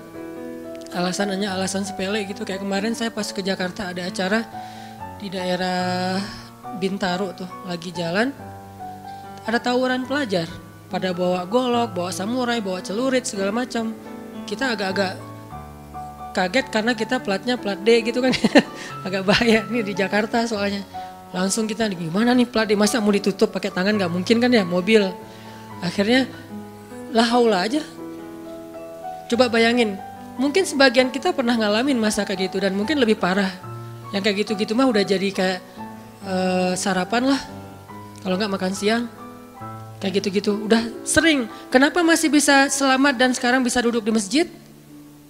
alasan 0.92 1.32
hanya 1.32 1.54
alasan 1.54 1.86
sepele 1.86 2.26
gitu. 2.26 2.42
Kayak 2.44 2.66
kemarin 2.66 2.92
saya 2.92 3.14
pas 3.14 3.30
ke 3.30 3.40
Jakarta 3.40 3.94
ada 3.94 4.04
acara 4.04 4.42
di 5.22 5.30
daerah 5.30 6.18
Bintaro 6.78 7.34
tuh 7.34 7.50
lagi 7.66 7.90
jalan, 7.90 8.30
ada 9.44 9.58
tawuran 9.58 10.06
pelajar 10.06 10.46
pada 10.88 11.12
bawa 11.12 11.44
golok, 11.44 11.92
bawa 11.92 12.10
samurai, 12.10 12.64
bawa 12.64 12.80
celurit 12.80 13.28
segala 13.28 13.52
macam. 13.52 13.92
Kita 14.48 14.72
agak-agak 14.72 15.20
kaget 16.32 16.66
karena 16.72 16.92
kita 16.96 17.20
platnya 17.20 17.54
plat 17.60 17.76
D 17.80 18.04
gitu 18.06 18.24
kan. 18.24 18.32
Agak 19.06 19.28
bahaya 19.28 19.64
nih 19.68 19.84
di 19.84 19.92
Jakarta 19.96 20.44
soalnya. 20.48 20.82
Langsung 21.34 21.68
kita 21.68 21.90
gimana 21.92 22.32
nih 22.32 22.48
plat 22.48 22.64
D 22.64 22.72
masa 22.72 23.04
mau 23.04 23.12
ditutup 23.12 23.52
pakai 23.52 23.68
tangan 23.68 23.98
nggak 24.00 24.12
mungkin 24.12 24.36
kan 24.40 24.48
ya 24.48 24.64
mobil. 24.64 25.04
Akhirnya 25.84 26.24
lah 27.12 27.28
haula 27.28 27.68
aja. 27.68 27.84
Coba 29.28 29.52
bayangin, 29.52 30.00
mungkin 30.40 30.64
sebagian 30.64 31.12
kita 31.12 31.36
pernah 31.36 31.52
ngalamin 31.52 32.00
masa 32.00 32.24
kayak 32.24 32.48
gitu 32.48 32.64
dan 32.64 32.72
mungkin 32.72 32.96
lebih 32.96 33.20
parah. 33.20 33.52
Yang 34.08 34.22
kayak 34.24 34.36
gitu-gitu 34.44 34.72
mah 34.72 34.88
udah 34.88 35.04
jadi 35.04 35.28
kayak 35.28 35.60
uh, 36.24 36.72
sarapan 36.74 37.34
lah. 37.34 37.40
Kalau 38.22 38.34
nggak 38.34 38.52
makan 38.52 38.72
siang, 38.74 39.04
kayak 40.02 40.22
gitu-gitu. 40.22 40.66
Udah 40.66 40.82
sering. 41.06 41.46
Kenapa 41.70 42.02
masih 42.02 42.30
bisa 42.32 42.66
selamat 42.70 43.14
dan 43.18 43.30
sekarang 43.34 43.62
bisa 43.62 43.78
duduk 43.82 44.02
di 44.02 44.12
masjid? 44.14 44.46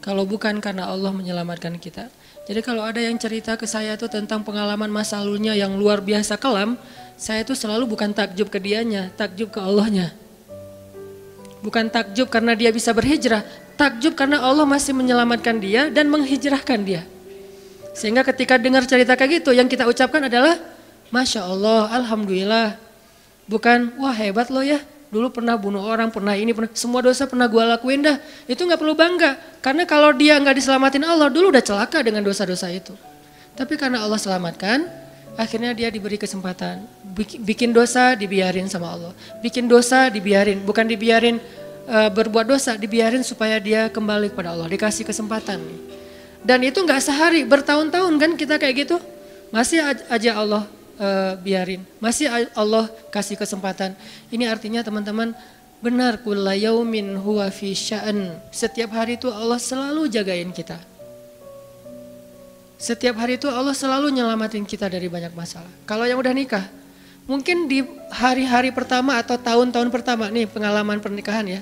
Kalau 0.01 0.25
bukan 0.25 0.63
karena 0.63 0.89
Allah 0.89 1.13
menyelamatkan 1.13 1.77
kita. 1.77 2.09
Jadi 2.49 2.65
kalau 2.65 2.81
ada 2.81 2.97
yang 2.97 3.21
cerita 3.21 3.61
ke 3.61 3.69
saya 3.69 3.93
itu 3.93 4.09
tentang 4.09 4.41
pengalaman 4.41 4.89
masa 4.89 5.21
lalunya 5.21 5.53
yang 5.53 5.77
luar 5.77 6.01
biasa 6.01 6.41
kelam, 6.41 6.81
saya 7.21 7.45
itu 7.45 7.53
selalu 7.53 7.85
bukan 7.93 8.17
takjub 8.17 8.49
ke 8.49 8.57
dianya, 8.57 9.13
takjub 9.21 9.53
ke 9.53 9.61
Allahnya. 9.61 10.17
Bukan 11.61 11.93
takjub 11.93 12.33
karena 12.33 12.57
dia 12.57 12.73
bisa 12.73 12.97
berhijrah, 12.97 13.45
takjub 13.77 14.17
karena 14.17 14.41
Allah 14.41 14.65
masih 14.65 14.97
menyelamatkan 14.97 15.61
dia 15.61 15.93
dan 15.93 16.09
menghijrahkan 16.09 16.81
dia. 16.89 17.05
Sehingga 17.93 18.23
ketika 18.23 18.57
dengar 18.57 18.87
cerita 18.87 19.13
kayak 19.19 19.43
gitu, 19.43 19.51
yang 19.53 19.67
kita 19.67 19.85
ucapkan 19.85 20.31
adalah, 20.31 20.57
Masya 21.09 21.49
Allah, 21.49 21.89
Alhamdulillah. 21.89 22.77
Bukan, 23.49 23.97
wah 23.97 24.13
hebat 24.13 24.53
lo 24.53 24.61
ya, 24.61 24.77
dulu 25.09 25.33
pernah 25.33 25.57
bunuh 25.57 25.81
orang, 25.81 26.13
pernah 26.13 26.37
ini, 26.37 26.53
pernah 26.53 26.69
semua 26.77 27.01
dosa 27.01 27.25
pernah 27.25 27.49
gue 27.49 27.65
lakuin 27.65 28.05
dah. 28.05 28.21
Itu 28.45 28.69
nggak 28.69 28.77
perlu 28.77 28.93
bangga, 28.93 29.41
karena 29.65 29.89
kalau 29.89 30.13
dia 30.13 30.37
nggak 30.37 30.61
diselamatin 30.61 31.09
Allah, 31.09 31.33
dulu 31.33 31.49
udah 31.49 31.65
celaka 31.65 32.05
dengan 32.05 32.21
dosa-dosa 32.21 32.69
itu. 32.69 32.93
Tapi 33.57 33.81
karena 33.81 34.05
Allah 34.05 34.21
selamatkan, 34.21 34.85
akhirnya 35.41 35.73
dia 35.73 35.89
diberi 35.89 36.21
kesempatan. 36.21 36.85
Bikin 37.41 37.73
dosa 37.73 38.13
dibiarin 38.13 38.69
sama 38.69 38.93
Allah. 38.93 39.13
Bikin 39.41 39.65
dosa 39.65 40.13
dibiarin, 40.13 40.61
bukan 40.61 40.85
dibiarin 40.85 41.41
uh, 41.89 42.13
berbuat 42.13 42.45
dosa, 42.45 42.77
dibiarin 42.77 43.25
supaya 43.25 43.57
dia 43.57 43.89
kembali 43.89 44.29
kepada 44.29 44.53
Allah, 44.53 44.69
dikasih 44.69 45.09
kesempatan. 45.09 45.57
Dan 46.45 46.61
itu 46.69 46.85
nggak 46.85 47.01
sehari, 47.01 47.49
bertahun-tahun 47.49 48.13
kan 48.21 48.31
kita 48.37 48.61
kayak 48.61 48.85
gitu. 48.85 49.01
Masih 49.49 49.81
aja 50.13 50.37
Allah 50.37 50.69
uh, 50.99 51.33
biarin. 51.41 51.83
Masih 52.03 52.29
Allah 52.53 52.91
kasih 53.09 53.39
kesempatan. 53.39 53.95
Ini 54.29 54.51
artinya 54.51 54.83
teman-teman 54.85 55.33
benar 55.79 56.19
kulla 56.21 56.59
yaumin 56.59 57.17
huwa 57.17 57.47
fi 57.55 57.73
sya'an. 57.73 58.37
Setiap 58.51 58.93
hari 58.93 59.17
itu 59.17 59.31
Allah 59.31 59.57
selalu 59.57 60.11
jagain 60.11 60.51
kita. 60.51 60.77
Setiap 62.79 63.19
hari 63.19 63.39
itu 63.39 63.51
Allah 63.51 63.75
selalu 63.75 64.15
nyelamatin 64.15 64.63
kita 64.63 64.87
dari 64.87 65.11
banyak 65.11 65.35
masalah. 65.35 65.71
Kalau 65.83 66.07
yang 66.07 66.19
udah 66.23 66.31
nikah, 66.31 66.63
mungkin 67.27 67.67
di 67.67 67.83
hari-hari 68.07 68.71
pertama 68.71 69.19
atau 69.19 69.35
tahun-tahun 69.35 69.91
pertama 69.91 70.31
nih 70.31 70.47
pengalaman 70.47 71.03
pernikahan 71.03 71.59
ya. 71.59 71.61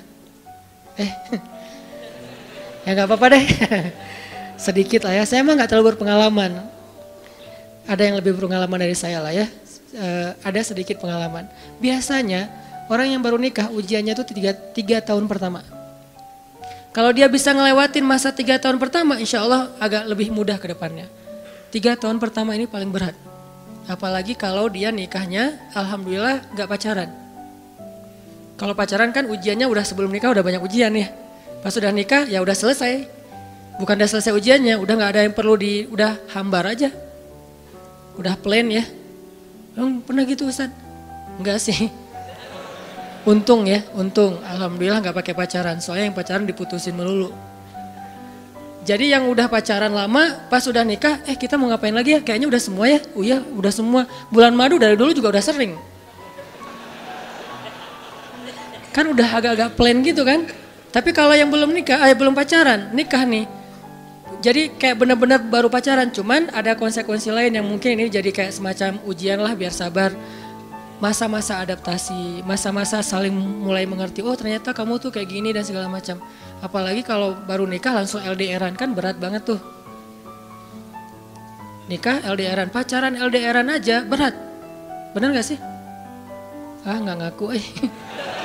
Eh, 0.93 1.09
ya 2.85 2.89
nggak 2.93 3.07
apa-apa 3.09 3.33
deh. 3.33 3.45
Sedikit 4.65 5.05
lah 5.05 5.21
ya, 5.21 5.23
saya 5.25 5.41
emang 5.41 5.57
nggak 5.57 5.69
terlalu 5.69 5.93
berpengalaman 5.93 6.76
ada 7.87 8.03
yang 8.03 8.19
lebih 8.19 8.35
berpengalaman 8.35 8.83
dari 8.83 8.93
saya 8.93 9.23
lah 9.23 9.31
ya. 9.31 9.47
Uh, 9.95 10.35
ada 10.43 10.59
sedikit 10.61 10.99
pengalaman. 10.99 11.47
Biasanya 11.79 12.51
orang 12.91 13.15
yang 13.15 13.23
baru 13.23 13.39
nikah 13.39 13.71
ujiannya 13.71 14.13
itu 14.13 14.23
tiga, 14.27 14.51
tiga 14.75 14.97
tahun 14.99 15.25
pertama. 15.25 15.63
Kalau 16.91 17.15
dia 17.15 17.31
bisa 17.31 17.55
ngelewatin 17.55 18.03
masa 18.03 18.35
tiga 18.35 18.59
tahun 18.59 18.75
pertama, 18.77 19.15
insya 19.15 19.47
Allah 19.47 19.71
agak 19.79 20.03
lebih 20.11 20.27
mudah 20.35 20.59
ke 20.59 20.67
depannya. 20.67 21.07
Tiga 21.71 21.95
tahun 21.95 22.19
pertama 22.19 22.51
ini 22.57 22.67
paling 22.67 22.91
berat. 22.91 23.15
Apalagi 23.87 24.35
kalau 24.35 24.67
dia 24.67 24.91
nikahnya, 24.91 25.55
alhamdulillah 25.71 26.43
gak 26.57 26.67
pacaran. 26.67 27.09
Kalau 28.57 28.73
pacaran 28.73 29.13
kan 29.13 29.29
ujiannya 29.29 29.69
udah 29.69 29.85
sebelum 29.85 30.11
nikah 30.11 30.33
udah 30.33 30.43
banyak 30.43 30.59
ujian 30.59 30.91
ya. 30.91 31.07
Pas 31.61 31.71
sudah 31.71 31.93
nikah 31.93 32.25
ya 32.27 32.41
udah 32.43 32.57
selesai. 32.57 33.07
Bukan 33.77 33.93
udah 33.93 34.09
selesai 34.09 34.33
ujiannya, 34.33 34.81
udah 34.81 34.93
gak 34.97 35.11
ada 35.15 35.21
yang 35.23 35.35
perlu 35.37 35.53
di, 35.53 35.85
udah 35.87 36.17
hambar 36.33 36.73
aja 36.73 37.06
udah 38.17 38.35
plan 38.37 38.67
ya. 38.67 38.83
Emang 39.77 40.01
pernah 40.01 40.25
gitu 40.25 40.49
Ustaz? 40.49 40.73
Enggak 41.37 41.61
sih. 41.61 41.93
Untung 43.27 43.69
ya, 43.69 43.85
untung. 43.93 44.41
Alhamdulillah 44.41 44.99
nggak 45.03 45.15
pakai 45.15 45.33
pacaran. 45.37 45.77
Soalnya 45.77 46.09
yang 46.09 46.17
pacaran 46.17 46.49
diputusin 46.49 46.97
melulu. 46.97 47.29
Jadi 48.87 49.11
yang 49.11 49.27
udah 49.27 49.51
pacaran 49.51 49.91
lama, 49.91 50.47
pas 50.47 50.63
udah 50.63 50.79
nikah, 50.87 51.19
eh 51.27 51.35
kita 51.35 51.59
mau 51.59 51.67
ngapain 51.67 51.91
lagi 51.91 52.15
ya? 52.15 52.19
Kayaknya 52.23 52.47
udah 52.47 52.61
semua 52.63 52.85
ya. 52.87 52.99
Oh 53.13 53.23
iya, 53.23 53.43
udah 53.43 53.67
semua. 53.67 54.07
Bulan 54.31 54.55
madu 54.55 54.79
dari 54.79 54.95
dulu 54.95 55.11
juga 55.11 55.35
udah 55.35 55.43
sering. 55.43 55.75
Kan 58.95 59.11
udah 59.11 59.27
agak-agak 59.27 59.75
plan 59.75 59.99
gitu 60.01 60.23
kan. 60.23 60.47
Tapi 60.95 61.11
kalau 61.11 61.35
yang 61.35 61.51
belum 61.51 61.75
nikah, 61.75 61.99
eh 62.07 62.15
belum 62.15 62.31
pacaran, 62.31 62.95
nikah 62.95 63.27
nih 63.27 63.56
jadi 64.47 64.71
kayak 64.71 65.03
benar-benar 65.03 65.43
baru 65.43 65.67
pacaran, 65.67 66.07
cuman 66.07 66.47
ada 66.55 66.71
konsekuensi 66.79 67.27
lain 67.35 67.59
yang 67.59 67.67
mungkin 67.67 67.99
ini 67.99 68.07
jadi 68.07 68.31
kayak 68.31 68.55
semacam 68.55 68.95
ujian 69.03 69.43
lah 69.43 69.51
biar 69.51 69.75
sabar. 69.75 70.15
Masa-masa 71.03 71.59
adaptasi, 71.59 72.47
masa-masa 72.47 73.03
saling 73.03 73.35
mulai 73.35 73.83
mengerti, 73.83 74.23
oh 74.23 74.39
ternyata 74.39 74.71
kamu 74.71 75.03
tuh 75.03 75.11
kayak 75.11 75.27
gini 75.27 75.51
dan 75.51 75.67
segala 75.67 75.91
macam. 75.91 76.23
Apalagi 76.63 77.03
kalau 77.03 77.35
baru 77.43 77.67
nikah 77.67 77.91
langsung 77.91 78.23
LDRan 78.23 78.79
kan 78.79 78.95
berat 78.95 79.19
banget 79.19 79.43
tuh. 79.43 79.59
Nikah 81.91 82.23
LDRan, 82.23 82.71
pacaran 82.71 83.19
LDRan 83.19 83.67
aja 83.67 84.07
berat. 84.07 84.31
Bener 85.11 85.35
gak 85.35 85.43
sih? 85.43 85.59
Ah 86.87 87.03
nggak 87.03 87.19
ngaku 87.19 87.45
eh. 87.59 87.65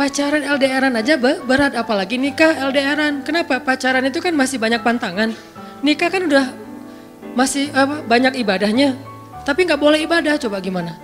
Pacaran 0.00 0.40
LDRan 0.40 0.96
aja 0.96 1.20
berat, 1.20 1.76
apalagi 1.76 2.16
nikah 2.16 2.56
LDRan. 2.72 3.20
Kenapa? 3.20 3.60
Pacaran 3.60 4.00
itu 4.08 4.16
kan 4.24 4.32
masih 4.32 4.56
banyak 4.56 4.80
pantangan. 4.80 5.28
Nikah 5.84 6.08
kan 6.08 6.24
udah 6.24 6.56
masih 7.36 7.68
apa, 7.76 8.00
banyak 8.08 8.40
ibadahnya. 8.40 8.96
Tapi 9.44 9.68
nggak 9.68 9.76
boleh 9.76 10.00
ibadah, 10.00 10.40
coba 10.40 10.56
gimana? 10.64 10.96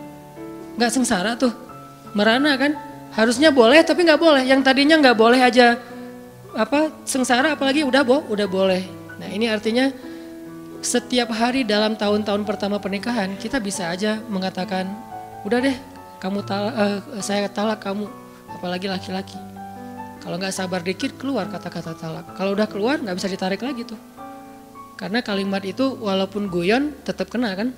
Nggak 0.80 0.96
sengsara 0.96 1.36
tuh, 1.36 1.52
merana 2.16 2.56
kan? 2.56 2.72
Harusnya 3.12 3.52
boleh 3.52 3.84
tapi 3.84 4.00
nggak 4.08 4.16
boleh. 4.16 4.48
Yang 4.48 4.64
tadinya 4.64 4.96
nggak 4.96 5.16
boleh 5.20 5.44
aja 5.44 5.76
apa 6.56 6.88
sengsara, 7.04 7.52
apalagi 7.52 7.84
udah 7.84 8.00
boh, 8.00 8.24
udah 8.32 8.48
boleh. 8.48 8.80
Nah 9.20 9.28
ini 9.28 9.44
artinya 9.44 9.92
setiap 10.80 11.36
hari 11.36 11.68
dalam 11.68 12.00
tahun-tahun 12.00 12.48
pertama 12.48 12.80
pernikahan 12.80 13.36
kita 13.36 13.60
bisa 13.60 13.92
aja 13.92 14.24
mengatakan, 14.32 14.88
udah 15.44 15.60
deh, 15.60 15.76
kamu 16.16 16.40
talak, 16.48 16.72
uh, 16.80 17.20
saya 17.20 17.44
talak 17.52 17.84
kamu 17.84 18.08
apalagi 18.66 18.90
laki-laki. 18.90 19.38
Kalau 20.26 20.42
nggak 20.42 20.50
sabar 20.50 20.82
dikit 20.82 21.14
keluar 21.14 21.46
kata-kata 21.46 21.94
talak. 21.94 22.34
Kalau 22.34 22.58
udah 22.58 22.66
keluar 22.66 22.98
nggak 22.98 23.14
bisa 23.14 23.30
ditarik 23.30 23.62
lagi 23.62 23.86
tuh. 23.86 23.94
Karena 24.98 25.22
kalimat 25.22 25.62
itu 25.62 25.94
walaupun 26.02 26.50
guyon 26.50 26.90
tetap 27.06 27.30
kena 27.30 27.54
kan. 27.54 27.70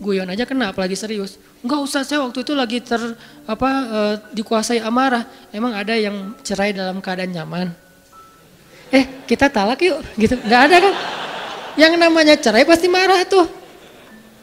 Guyon 0.00 0.24
aja 0.32 0.48
kena 0.48 0.72
apalagi 0.72 0.96
serius. 0.96 1.36
Enggak 1.60 1.84
usah 1.84 2.00
saya 2.00 2.24
waktu 2.24 2.48
itu 2.48 2.56
lagi 2.56 2.80
ter 2.80 2.96
apa 3.44 3.68
e, 3.68 3.98
dikuasai 4.40 4.80
amarah. 4.80 5.28
Emang 5.52 5.76
ada 5.76 5.92
yang 5.92 6.32
cerai 6.40 6.72
dalam 6.72 6.96
keadaan 7.04 7.36
nyaman. 7.36 7.68
Eh 8.88 9.28
kita 9.28 9.52
talak 9.52 9.84
yuk 9.84 10.00
gitu. 10.16 10.32
Nggak 10.32 10.62
ada 10.72 10.76
kan. 10.80 10.94
Yang 11.76 11.92
namanya 12.00 12.40
cerai 12.40 12.64
pasti 12.64 12.88
marah 12.88 13.20
tuh. 13.28 13.44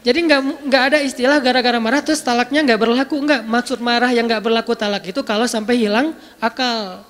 Jadi 0.03 0.19
nggak 0.27 0.67
nggak 0.67 0.83
ada 0.91 0.99
istilah 0.99 1.39
gara-gara 1.39 1.79
marah 1.79 2.03
terus 2.03 2.19
talaknya 2.19 2.59
nggak 2.59 2.79
berlaku 2.79 3.15
nggak. 3.23 3.41
Maksud 3.47 3.79
marah 3.79 4.11
yang 4.11 4.27
nggak 4.27 4.43
berlaku 4.43 4.75
talak 4.75 5.07
itu 5.07 5.23
kalau 5.23 5.47
sampai 5.47 5.79
hilang 5.79 6.11
akal. 6.43 7.07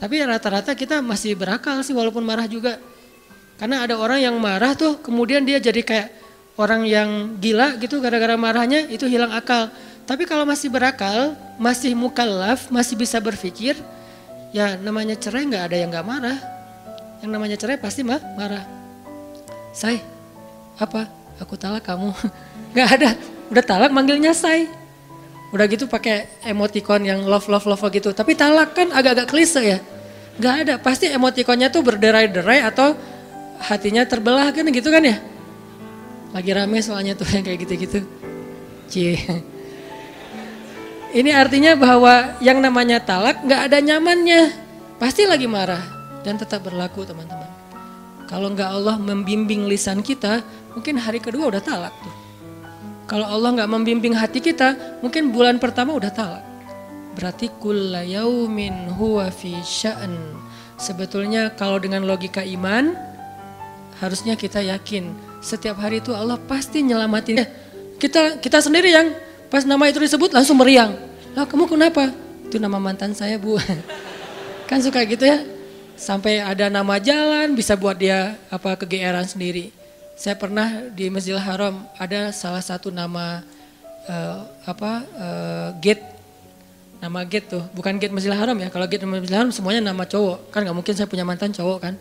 Tapi 0.00 0.24
rata-rata 0.24 0.72
kita 0.72 1.04
masih 1.04 1.36
berakal 1.36 1.84
sih 1.84 1.92
walaupun 1.92 2.24
marah 2.24 2.48
juga. 2.48 2.80
Karena 3.60 3.84
ada 3.84 4.00
orang 4.00 4.24
yang 4.24 4.34
marah 4.40 4.72
tuh 4.72 4.96
kemudian 5.04 5.44
dia 5.44 5.60
jadi 5.60 5.84
kayak 5.84 6.08
orang 6.56 6.88
yang 6.88 7.36
gila 7.36 7.76
gitu 7.76 8.00
gara-gara 8.00 8.34
marahnya 8.40 8.88
itu 8.88 9.04
hilang 9.04 9.30
akal. 9.36 9.68
Tapi 10.08 10.26
kalau 10.26 10.48
masih 10.48 10.72
berakal, 10.72 11.36
masih 11.60 11.94
mukallaf, 11.94 12.72
masih 12.74 12.98
bisa 12.98 13.22
berpikir, 13.22 13.78
ya 14.50 14.74
namanya 14.80 15.14
cerai 15.14 15.46
nggak 15.46 15.64
ada 15.70 15.76
yang 15.78 15.88
nggak 15.92 16.08
marah. 16.08 16.38
Yang 17.22 17.30
namanya 17.30 17.56
cerai 17.60 17.78
pasti 17.78 18.02
mah 18.02 18.18
marah. 18.34 18.64
Saya 19.70 20.02
apa? 20.80 21.21
Aku 21.42 21.58
talak 21.58 21.82
kamu. 21.82 22.14
Gak 22.76 22.88
ada, 22.98 23.10
udah 23.50 23.64
talak 23.64 23.90
manggilnya 23.90 24.32
say. 24.32 24.70
Udah 25.52 25.68
gitu 25.68 25.84
pakai 25.84 26.40
emoticon 26.48 27.04
yang 27.04 27.20
love 27.28 27.44
love 27.50 27.68
love 27.68 27.84
gitu. 27.92 28.14
Tapi 28.16 28.32
talak 28.32 28.72
kan 28.72 28.88
agak-agak 28.94 29.28
klise 29.28 29.60
ya. 29.60 29.78
Gak 30.40 30.54
ada, 30.64 30.74
pasti 30.80 31.12
emoticonnya 31.12 31.68
tuh 31.68 31.84
berderai-derai 31.84 32.64
atau 32.64 32.96
hatinya 33.60 34.06
terbelah 34.08 34.48
kan 34.54 34.64
gitu 34.72 34.88
kan 34.88 35.04
ya. 35.04 35.20
Lagi 36.32 36.50
rame 36.56 36.80
soalnya 36.80 37.12
tuh 37.12 37.28
yang 37.36 37.44
kayak 37.44 37.58
gitu-gitu. 37.68 38.00
Cie. 38.88 39.20
Ini 41.12 41.28
artinya 41.36 41.76
bahwa 41.76 42.40
yang 42.40 42.64
namanya 42.64 42.96
talak 43.04 43.44
gak 43.44 43.68
ada 43.68 43.84
nyamannya. 43.84 44.48
Pasti 44.96 45.28
lagi 45.28 45.44
marah 45.44 45.82
dan 46.24 46.40
tetap 46.40 46.64
berlaku 46.64 47.04
teman-teman. 47.04 47.50
Kalau 48.32 48.48
nggak 48.48 48.70
Allah 48.70 48.96
membimbing 48.96 49.68
lisan 49.68 50.00
kita, 50.00 50.40
mungkin 50.76 51.00
hari 51.00 51.20
kedua 51.20 51.48
udah 51.52 51.62
talak 51.62 51.94
tuh. 52.00 52.14
Kalau 53.08 53.28
Allah 53.28 53.60
nggak 53.60 53.70
membimbing 53.70 54.16
hati 54.16 54.40
kita, 54.40 55.00
mungkin 55.04 55.30
bulan 55.34 55.60
pertama 55.60 55.92
udah 55.92 56.12
talak. 56.12 56.44
Berarti 57.12 57.52
kulla 57.60 58.00
yaumin 58.02 58.88
huwa 58.96 59.28
fi 59.28 59.60
sya'an. 59.60 60.16
Sebetulnya 60.80 61.52
kalau 61.52 61.76
dengan 61.76 62.08
logika 62.08 62.40
iman, 62.40 62.96
harusnya 64.00 64.34
kita 64.34 64.64
yakin 64.64 65.12
Setiap 65.42 65.74
hari 65.82 65.98
itu 65.98 66.14
Allah 66.14 66.38
pasti 66.38 66.86
nyelamatin. 66.86 67.42
Kita 67.98 68.38
kita 68.38 68.62
sendiri 68.62 68.94
yang 68.94 69.10
pas 69.50 69.66
nama 69.66 69.90
itu 69.90 69.98
disebut 69.98 70.30
langsung 70.30 70.54
meriang. 70.54 70.94
Lah 71.34 71.50
kamu 71.50 71.66
kenapa? 71.66 72.14
Itu 72.46 72.62
nama 72.62 72.78
mantan 72.78 73.10
saya 73.10 73.42
bu. 73.42 73.58
kan 74.70 74.78
suka 74.78 75.02
gitu 75.02 75.26
ya. 75.26 75.42
Sampai 75.98 76.38
ada 76.38 76.70
nama 76.70 77.02
jalan 77.02 77.58
bisa 77.58 77.74
buat 77.74 77.98
dia 77.98 78.38
apa 78.54 78.78
kegeeran 78.78 79.26
sendiri. 79.26 79.74
Saya 80.12 80.36
pernah 80.36 80.92
di 80.92 81.08
Masjidil 81.08 81.40
Haram 81.40 81.88
ada 81.96 82.30
salah 82.36 82.60
satu 82.60 82.92
nama 82.92 83.40
uh, 84.06 84.44
apa 84.68 84.90
uh, 85.16 85.68
gate. 85.80 86.04
Nama 87.02 87.26
gate 87.26 87.58
tuh 87.58 87.64
bukan 87.74 87.98
gate 87.98 88.12
Masjidil 88.12 88.36
Haram 88.36 88.54
ya. 88.60 88.68
Kalau 88.68 88.84
gate 88.84 89.02
Masjidil 89.08 89.36
Haram 89.36 89.50
semuanya 89.50 89.80
nama 89.80 90.04
cowok. 90.04 90.52
Kan 90.52 90.68
nggak 90.68 90.76
mungkin 90.76 90.94
saya 90.94 91.08
punya 91.08 91.24
mantan 91.24 91.50
cowok 91.50 91.78
kan. 91.80 91.94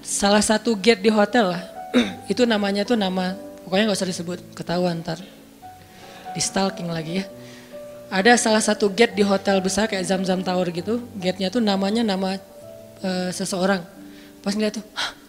Salah 0.00 0.40
satu 0.40 0.78
gate 0.78 1.02
di 1.02 1.10
hotel 1.10 1.52
lah. 1.58 1.62
Itu 2.32 2.46
namanya 2.46 2.86
tuh 2.86 2.94
nama 2.96 3.34
pokoknya 3.66 3.90
nggak 3.90 3.98
usah 3.98 4.08
disebut 4.08 4.38
ketahuan 4.54 5.02
ntar. 5.02 5.18
Di 6.32 6.40
stalking 6.40 6.88
lagi 6.88 7.20
ya. 7.20 7.24
Ada 8.10 8.34
salah 8.38 8.62
satu 8.62 8.90
gate 8.90 9.14
di 9.14 9.22
hotel 9.22 9.62
besar 9.62 9.86
kayak 9.86 10.02
Zam 10.06 10.22
Zam 10.22 10.42
Tower 10.42 10.66
gitu. 10.70 11.02
Gate-nya 11.18 11.50
tuh 11.50 11.62
namanya 11.62 12.02
nama 12.02 12.38
uh, 13.02 13.30
seseorang. 13.30 13.82
Pas 14.40 14.56
ngeliat 14.56 14.80
tuh 14.80 14.84
Hah, 14.96 15.19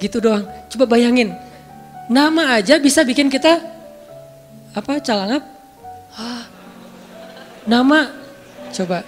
gitu 0.00 0.20
doang 0.20 0.44
coba 0.72 0.84
bayangin 0.96 1.32
nama 2.12 2.58
aja 2.60 2.76
bisa 2.80 3.02
bikin 3.02 3.32
kita 3.32 3.60
apa 4.76 5.00
calangap 5.00 5.42
ah, 6.16 6.56
Nama, 7.66 8.14
coba. 8.70 9.02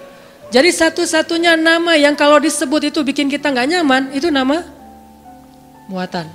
Jadi 0.51 0.71
satu-satunya 0.75 1.55
nama 1.55 1.95
yang 1.95 2.19
kalau 2.19 2.43
disebut 2.43 2.91
itu 2.91 3.01
bikin 3.07 3.31
kita 3.31 3.55
nggak 3.55 3.69
nyaman, 3.71 4.03
itu 4.11 4.29
nama 4.35 4.67
muatan. 5.87 6.27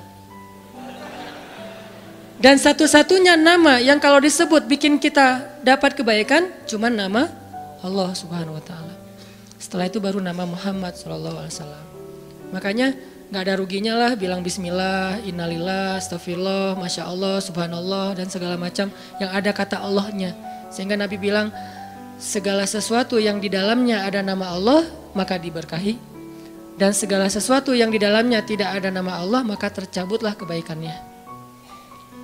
Dan 2.40 2.56
satu-satunya 2.56 3.36
nama 3.36 3.80
yang 3.84 4.00
kalau 4.00 4.24
disebut 4.24 4.68
bikin 4.72 5.00
kita 5.00 5.60
dapat 5.64 6.00
kebaikan, 6.00 6.48
cuma 6.64 6.88
nama 6.88 7.28
Allah 7.84 8.10
Subhanahu 8.16 8.60
Wa 8.60 8.64
Taala. 8.64 8.96
Setelah 9.60 9.92
itu 9.92 10.00
baru 10.00 10.24
nama 10.24 10.48
Muhammad 10.48 10.96
Sallallahu 10.96 11.44
Alaihi 11.44 11.56
Wasallam. 11.56 11.86
Makanya 12.56 12.88
nggak 13.34 13.50
ada 13.50 13.58
ruginya 13.58 13.98
lah 13.98 14.12
bilang 14.14 14.46
Bismillah, 14.46 15.18
Innalillah, 15.26 15.98
Astagfirullah, 15.98 16.78
Masya 16.78 17.10
Allah, 17.10 17.42
Subhanallah 17.42 18.14
dan 18.14 18.30
segala 18.30 18.62
macam 18.62 18.94
yang 19.18 19.34
ada 19.34 19.50
kata 19.50 19.82
Allahnya. 19.82 20.38
Sehingga 20.70 20.94
Nabi 20.94 21.18
bilang 21.18 21.50
segala 22.22 22.70
sesuatu 22.70 23.18
yang 23.18 23.42
di 23.42 23.50
dalamnya 23.50 24.06
ada 24.06 24.22
nama 24.22 24.54
Allah 24.54 24.86
maka 25.18 25.42
diberkahi 25.42 25.98
dan 26.78 26.94
segala 26.94 27.26
sesuatu 27.26 27.74
yang 27.74 27.90
di 27.90 27.98
dalamnya 27.98 28.46
tidak 28.46 28.70
ada 28.70 28.94
nama 28.94 29.18
Allah 29.18 29.42
maka 29.42 29.66
tercabutlah 29.74 30.38
kebaikannya. 30.38 30.94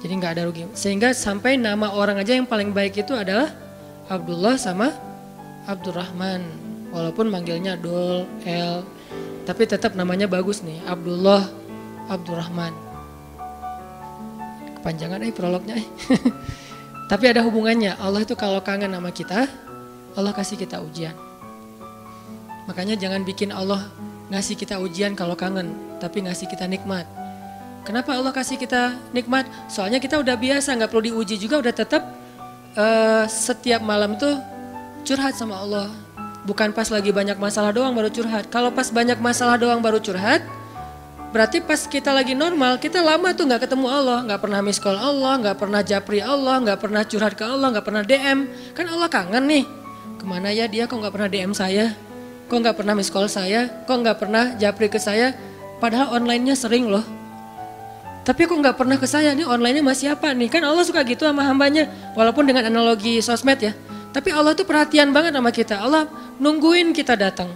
Jadi 0.05 0.13
nggak 0.13 0.33
ada 0.37 0.45
rugi. 0.45 0.69
Sehingga 0.77 1.17
sampai 1.17 1.57
nama 1.57 1.89
orang 1.89 2.21
aja 2.21 2.37
yang 2.37 2.45
paling 2.45 2.69
baik 2.69 3.01
itu 3.01 3.17
adalah 3.17 3.49
Abdullah 4.05 4.61
sama 4.61 4.93
Abdurrahman. 5.65 6.45
Walaupun 6.93 7.33
manggilnya 7.33 7.77
Dol, 7.81 8.29
El, 8.45 8.85
tapi 9.43 9.63
tetap 9.69 9.93
namanya 9.93 10.25
bagus 10.25 10.63
nih, 10.65 10.79
Abdullah 10.87 11.47
Abdurrahman. 12.09 12.73
Kepanjangan 14.79 15.19
eh 15.27 15.33
prolognya 15.35 15.75
eh. 15.77 15.87
tapi 17.11 17.29
ada 17.29 17.45
hubungannya. 17.45 17.99
Allah 18.01 18.25
itu 18.25 18.33
kalau 18.33 18.59
kangen 18.65 18.89
sama 18.89 19.11
kita, 19.13 19.45
Allah 20.17 20.33
kasih 20.33 20.57
kita 20.57 20.81
ujian. 20.81 21.13
Makanya 22.65 22.97
jangan 22.97 23.21
bikin 23.25 23.49
Allah 23.49 23.89
ngasih 24.29 24.53
kita 24.57 24.77
ujian 24.77 25.17
kalau 25.17 25.33
kangen, 25.33 25.73
tapi 25.97 26.25
ngasih 26.25 26.45
kita 26.45 26.69
nikmat. 26.69 27.05
Kenapa 27.81 28.13
Allah 28.13 28.29
kasih 28.29 28.61
kita 28.61 28.93
nikmat? 29.09 29.49
Soalnya 29.65 29.97
kita 29.97 30.21
udah 30.21 30.37
biasa, 30.37 30.77
nggak 30.77 30.89
perlu 30.93 31.09
diuji 31.09 31.41
juga, 31.41 31.57
udah 31.57 31.73
tetap 31.73 32.05
uh, 32.77 33.25
setiap 33.25 33.81
malam 33.81 34.13
tuh 34.21 34.37
curhat 35.01 35.33
sama 35.33 35.57
Allah. 35.57 35.89
Bukan 36.49 36.73
pas 36.73 36.89
lagi 36.89 37.13
banyak 37.13 37.37
masalah 37.37 37.69
doang 37.69 37.93
baru 37.93 38.09
curhat. 38.09 38.49
Kalau 38.49 38.73
pas 38.73 38.89
banyak 38.89 39.21
masalah 39.21 39.61
doang 39.61 39.85
baru 39.85 40.01
curhat, 40.01 40.41
berarti 41.29 41.61
pas 41.61 41.77
kita 41.85 42.09
lagi 42.09 42.33
normal, 42.33 42.81
kita 42.81 43.05
lama 43.05 43.29
tuh 43.37 43.45
nggak 43.45 43.69
ketemu 43.69 43.85
Allah, 43.85 44.25
nggak 44.25 44.41
pernah 44.41 44.59
miss 44.65 44.81
call 44.81 44.97
Allah, 44.97 45.37
nggak 45.45 45.57
pernah 45.61 45.85
japri 45.85 46.25
Allah, 46.25 46.57
nggak 46.57 46.79
pernah 46.81 47.05
curhat 47.05 47.37
ke 47.37 47.45
Allah, 47.45 47.69
nggak 47.69 47.85
pernah 47.85 48.01
DM. 48.01 48.49
Kan 48.73 48.89
Allah 48.89 49.05
kangen 49.13 49.45
nih 49.45 49.63
ke 50.17 50.25
mana 50.25 50.49
ya 50.49 50.65
dia 50.65 50.89
kok 50.89 50.97
nggak 50.97 51.13
pernah 51.13 51.29
DM 51.29 51.53
saya, 51.53 51.93
kok 52.49 52.57
nggak 52.57 52.75
pernah 52.81 52.93
miss 52.97 53.13
call 53.13 53.29
saya, 53.29 53.69
kok 53.85 53.93
nggak 54.01 54.17
pernah 54.17 54.57
japri 54.57 54.89
ke 54.89 54.97
saya, 54.97 55.37
padahal 55.77 56.17
onlinenya 56.17 56.57
sering 56.57 56.89
loh. 56.89 57.05
Tapi 58.25 58.49
kok 58.49 58.57
nggak 58.57 58.73
pernah 58.73 58.97
ke 58.97 59.05
saya, 59.05 59.37
nih 59.37 59.45
onlinenya 59.45 59.85
masih 59.85 60.17
apa 60.17 60.33
nih? 60.33 60.49
Kan 60.49 60.65
Allah 60.65 60.81
suka 60.81 61.05
gitu 61.05 61.29
sama 61.29 61.45
hambanya, 61.45 61.85
walaupun 62.17 62.49
dengan 62.49 62.73
analogi 62.73 63.21
sosmed 63.21 63.61
ya. 63.61 63.77
Tapi 64.09 64.29
Allah 64.33 64.57
tuh 64.57 64.65
perhatian 64.65 65.13
banget 65.13 65.37
sama 65.37 65.51
kita, 65.53 65.77
Allah 65.77 66.09
nungguin 66.41 66.91
kita 66.97 67.13
datang. 67.13 67.53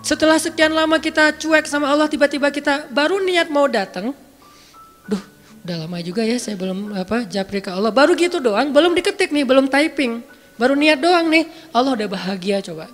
Setelah 0.00 0.38
sekian 0.38 0.70
lama 0.70 0.96
kita 1.02 1.34
cuek 1.36 1.66
sama 1.66 1.90
Allah, 1.90 2.06
tiba-tiba 2.06 2.48
kita 2.48 2.88
baru 2.94 3.20
niat 3.20 3.50
mau 3.50 3.66
datang. 3.66 4.14
Duh, 5.04 5.20
udah 5.66 5.76
lama 5.84 5.98
juga 6.00 6.22
ya 6.22 6.38
saya 6.38 6.54
belum 6.54 6.94
apa 6.94 7.26
japri 7.26 7.58
ke 7.58 7.74
Allah. 7.74 7.90
Baru 7.90 8.14
gitu 8.14 8.38
doang, 8.38 8.70
belum 8.70 8.94
diketik 8.94 9.34
nih, 9.34 9.42
belum 9.42 9.66
typing. 9.66 10.22
Baru 10.56 10.78
niat 10.78 11.02
doang 11.02 11.28
nih, 11.28 11.44
Allah 11.74 11.92
udah 11.92 12.08
bahagia 12.08 12.64
coba. 12.64 12.88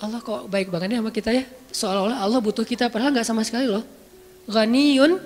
Allah 0.00 0.18
kok 0.20 0.50
baik 0.50 0.68
banget 0.68 0.92
nih 0.92 0.98
sama 0.98 1.10
kita 1.14 1.30
ya. 1.32 1.44
Seolah-olah 1.72 2.18
Allah 2.20 2.40
butuh 2.42 2.66
kita, 2.66 2.90
padahal 2.90 3.14
nggak 3.14 3.24
sama 3.24 3.46
sekali 3.46 3.70
loh. 3.70 3.86
Ghaniyun 4.50 5.16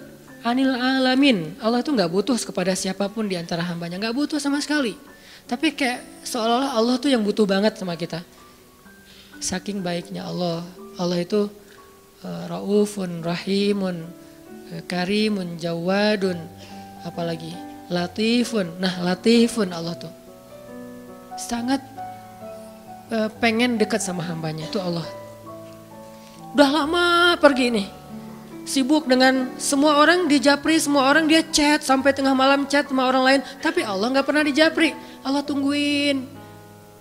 anil 0.45 0.75
alamin. 0.77 1.57
Allah 1.65 1.81
tuh 1.81 1.97
nggak 1.97 2.13
butuh 2.13 2.37
kepada 2.37 2.77
siapa 2.77 3.09
pun 3.09 3.25
di 3.25 3.41
antara 3.41 3.65
hambanya, 3.65 3.97
nggak 3.97 4.15
butuh 4.15 4.37
sama 4.37 4.61
sekali. 4.61 5.14
Tapi 5.45 5.77
kayak 5.77 6.25
seolah-olah 6.25 6.73
Allah 6.73 6.97
tuh 6.97 7.13
yang 7.13 7.21
butuh 7.21 7.45
banget 7.45 7.77
sama 7.77 7.95
kita. 7.95 8.25
Saking 9.39 9.85
baiknya 9.85 10.25
Allah. 10.25 10.65
Allah 10.97 11.21
itu 11.21 11.51
uh, 12.25 12.43
raufun, 12.49 13.21
rahimun, 13.21 14.09
uh, 14.73 14.83
karimun, 14.89 15.61
jawadun, 15.61 16.39
apalagi 17.05 17.53
latifun. 17.93 18.81
Nah 18.81 19.05
latifun 19.05 19.69
Allah 19.75 19.95
tuh 20.01 20.13
sangat 21.37 21.83
uh, 23.11 23.29
pengen 23.43 23.77
dekat 23.77 24.01
sama 24.01 24.25
hambanya 24.25 24.65
itu 24.71 24.79
Allah. 24.81 25.05
Udah 26.55 26.71
lama 26.71 27.35
pergi 27.43 27.75
nih, 27.75 27.89
sibuk 28.63 29.11
dengan 29.11 29.51
semua 29.59 29.99
orang 29.99 30.31
di 30.31 30.39
Japri, 30.39 30.79
semua 30.79 31.11
orang 31.11 31.27
dia 31.27 31.43
chat 31.43 31.83
sampai 31.83 32.15
tengah 32.15 32.31
malam 32.31 32.71
chat 32.71 32.87
sama 32.87 33.11
orang 33.11 33.23
lain, 33.27 33.41
tapi 33.59 33.83
Allah 33.83 34.07
nggak 34.15 34.27
pernah 34.27 34.47
di 34.47 34.55
Japri. 34.55 34.95
Allah 35.25 35.41
tungguin. 35.43 36.45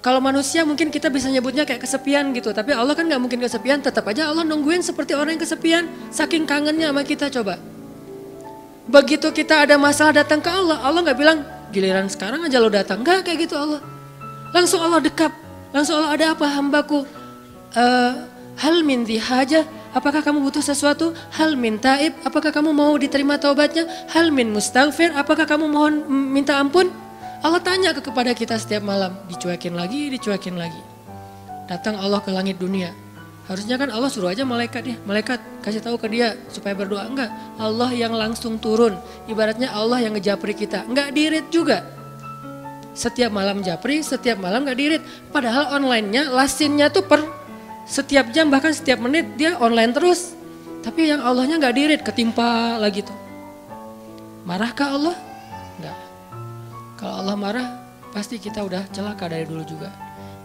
Kalau 0.04 0.20
manusia 0.20 0.68
mungkin 0.68 0.92
kita 0.92 1.08
bisa 1.08 1.32
nyebutnya 1.32 1.64
kayak 1.64 1.84
kesepian 1.84 2.36
gitu, 2.36 2.52
tapi 2.52 2.76
Allah 2.76 2.92
kan 2.92 3.08
nggak 3.08 3.22
mungkin 3.24 3.40
kesepian, 3.40 3.80
tetap 3.80 4.04
aja 4.08 4.28
Allah 4.28 4.44
nungguin 4.44 4.84
seperti 4.84 5.16
orang 5.16 5.40
yang 5.40 5.44
kesepian, 5.44 5.88
saking 6.12 6.44
kangennya 6.44 6.92
sama 6.92 7.08
kita 7.08 7.32
coba. 7.32 7.56
Begitu 8.84 9.32
kita 9.32 9.64
ada 9.64 9.80
masalah 9.80 10.12
datang 10.12 10.44
ke 10.44 10.52
Allah, 10.52 10.76
Allah 10.84 11.08
nggak 11.08 11.20
bilang 11.20 11.40
giliran 11.72 12.12
sekarang 12.12 12.44
aja 12.44 12.60
lo 12.60 12.68
datang, 12.68 13.00
nggak 13.00 13.24
kayak 13.24 13.48
gitu 13.48 13.56
Allah. 13.56 13.80
Langsung 14.52 14.84
Allah 14.84 15.00
dekap. 15.00 15.32
Langsung 15.72 15.96
Allah 16.04 16.12
ada 16.20 16.26
apa 16.36 16.46
hambaku? 16.52 17.08
Uh, 17.72 18.28
hal 18.60 18.84
min 18.84 19.08
haja, 19.08 19.64
apakah 19.96 20.20
kamu 20.20 20.44
butuh 20.44 20.62
sesuatu? 20.62 21.16
Hal 21.32 21.56
min 21.56 21.80
taib, 21.80 22.12
apakah 22.28 22.52
kamu 22.52 22.76
mau 22.76 22.92
diterima 23.00 23.40
taubatnya? 23.40 23.88
Hal 24.12 24.36
min 24.36 24.52
mustaghfir, 24.52 25.16
apakah 25.16 25.48
kamu 25.48 25.66
mohon 25.72 26.04
minta 26.12 26.60
ampun? 26.60 26.92
Allah 27.43 27.60
tanya 27.60 27.91
ke 27.91 27.99
kepada 27.99 28.32
kita 28.32 28.56
setiap 28.56 28.88
malam, 28.88 29.19
dicuekin 29.27 29.75
lagi, 29.75 30.08
dicuekin 30.15 30.56
lagi. 30.56 30.79
Datang 31.67 31.99
Allah 31.99 32.23
ke 32.23 32.32
langit 32.32 32.56
dunia. 32.56 32.95
Harusnya 33.43 33.75
kan 33.75 33.91
Allah 33.91 34.08
suruh 34.08 34.32
aja 34.32 34.47
malaikat 34.47 34.88
ya, 34.88 34.95
malaikat 35.03 35.43
kasih 35.60 35.84
tahu 35.84 35.99
ke 35.99 36.08
dia 36.08 36.39
supaya 36.47 36.71
berdoa. 36.71 37.03
Enggak, 37.03 37.27
Allah 37.60 37.91
yang 37.91 38.15
langsung 38.15 38.56
turun. 38.56 38.95
Ibaratnya 39.27 39.75
Allah 39.75 39.99
yang 39.99 40.15
ngejapri 40.15 40.56
kita. 40.56 40.88
Enggak 40.88 41.12
dirit 41.12 41.51
juga. 41.51 41.84
Setiap 42.95 43.34
malam 43.34 43.60
japri, 43.60 43.99
setiap 43.99 44.39
malam 44.39 44.63
gak 44.63 44.77
dirit. 44.77 45.01
Padahal 45.34 45.75
online-nya, 45.75 46.29
lasinnya 46.29 46.93
tuh 46.93 47.03
per 47.03 47.25
setiap 47.84 48.32
jam 48.32 48.47
bahkan 48.53 48.71
setiap 48.71 49.01
menit 49.01 49.34
dia 49.36 49.60
online 49.60 49.91
terus. 49.91 50.38
Tapi 50.86 51.12
yang 51.12 51.19
Allahnya 51.25 51.60
gak 51.60 51.75
dirit, 51.75 52.01
ketimpa 52.06 52.79
lagi 52.79 53.03
tuh. 53.03 53.17
Marahkah 54.45 54.93
Allah? 54.95 55.17
Enggak. 55.82 56.12
Kalau 56.97 57.25
Allah 57.25 57.36
marah, 57.36 57.67
pasti 58.13 58.38
kita 58.38 58.62
udah 58.62 58.86
celaka 58.93 59.25
dari 59.27 59.49
dulu 59.49 59.65
juga. 59.65 59.89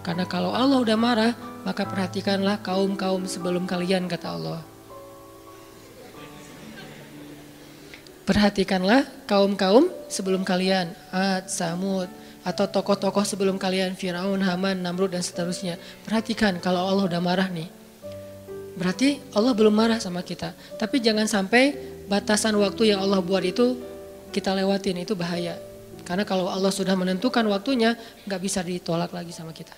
Karena 0.01 0.25
kalau 0.25 0.57
Allah 0.57 0.81
udah 0.81 0.97
marah, 0.97 1.33
maka 1.69 1.85
perhatikanlah 1.85 2.65
kaum-kaum 2.65 3.29
sebelum 3.29 3.69
kalian, 3.69 4.09
kata 4.09 4.29
Allah. 4.33 4.61
Perhatikanlah 8.25 9.05
kaum-kaum 9.29 9.89
sebelum 10.09 10.45
kalian. 10.45 10.93
Ad, 11.13 11.49
Samud, 11.53 12.09
atau 12.49 12.65
tokoh-tokoh 12.65 13.25
sebelum 13.29 13.61
kalian 13.61 13.93
Firaun, 13.93 14.41
Haman, 14.41 14.81
Namrud 14.81 15.13
dan 15.13 15.21
seterusnya. 15.21 15.77
Perhatikan 16.09 16.57
kalau 16.57 16.89
Allah 16.89 17.05
udah 17.05 17.21
marah 17.21 17.49
nih. 17.53 17.69
berarti 18.79 19.19
Allah 19.35 19.53
belum 19.59 19.75
marah 19.75 19.99
sama 19.99 20.23
kita. 20.23 20.55
Tapi 20.79 21.03
jangan 21.03 21.27
sampai 21.27 21.75
batasan 22.07 22.55
waktu 22.57 22.95
yang 22.95 23.03
Allah 23.03 23.19
buat 23.19 23.43
itu 23.43 23.75
kita 24.31 24.55
lewatin, 24.55 25.03
itu 25.03 25.19
bahaya. 25.19 25.59
Karena 26.09 26.25
kalau 26.25 26.49
Allah 26.49 26.73
sudah 26.73 26.97
menentukan 26.97 27.45
waktunya, 27.53 27.93
nggak 28.25 28.41
bisa 28.41 28.65
ditolak 28.65 29.13
lagi 29.13 29.29
sama 29.29 29.53
kita. 29.53 29.77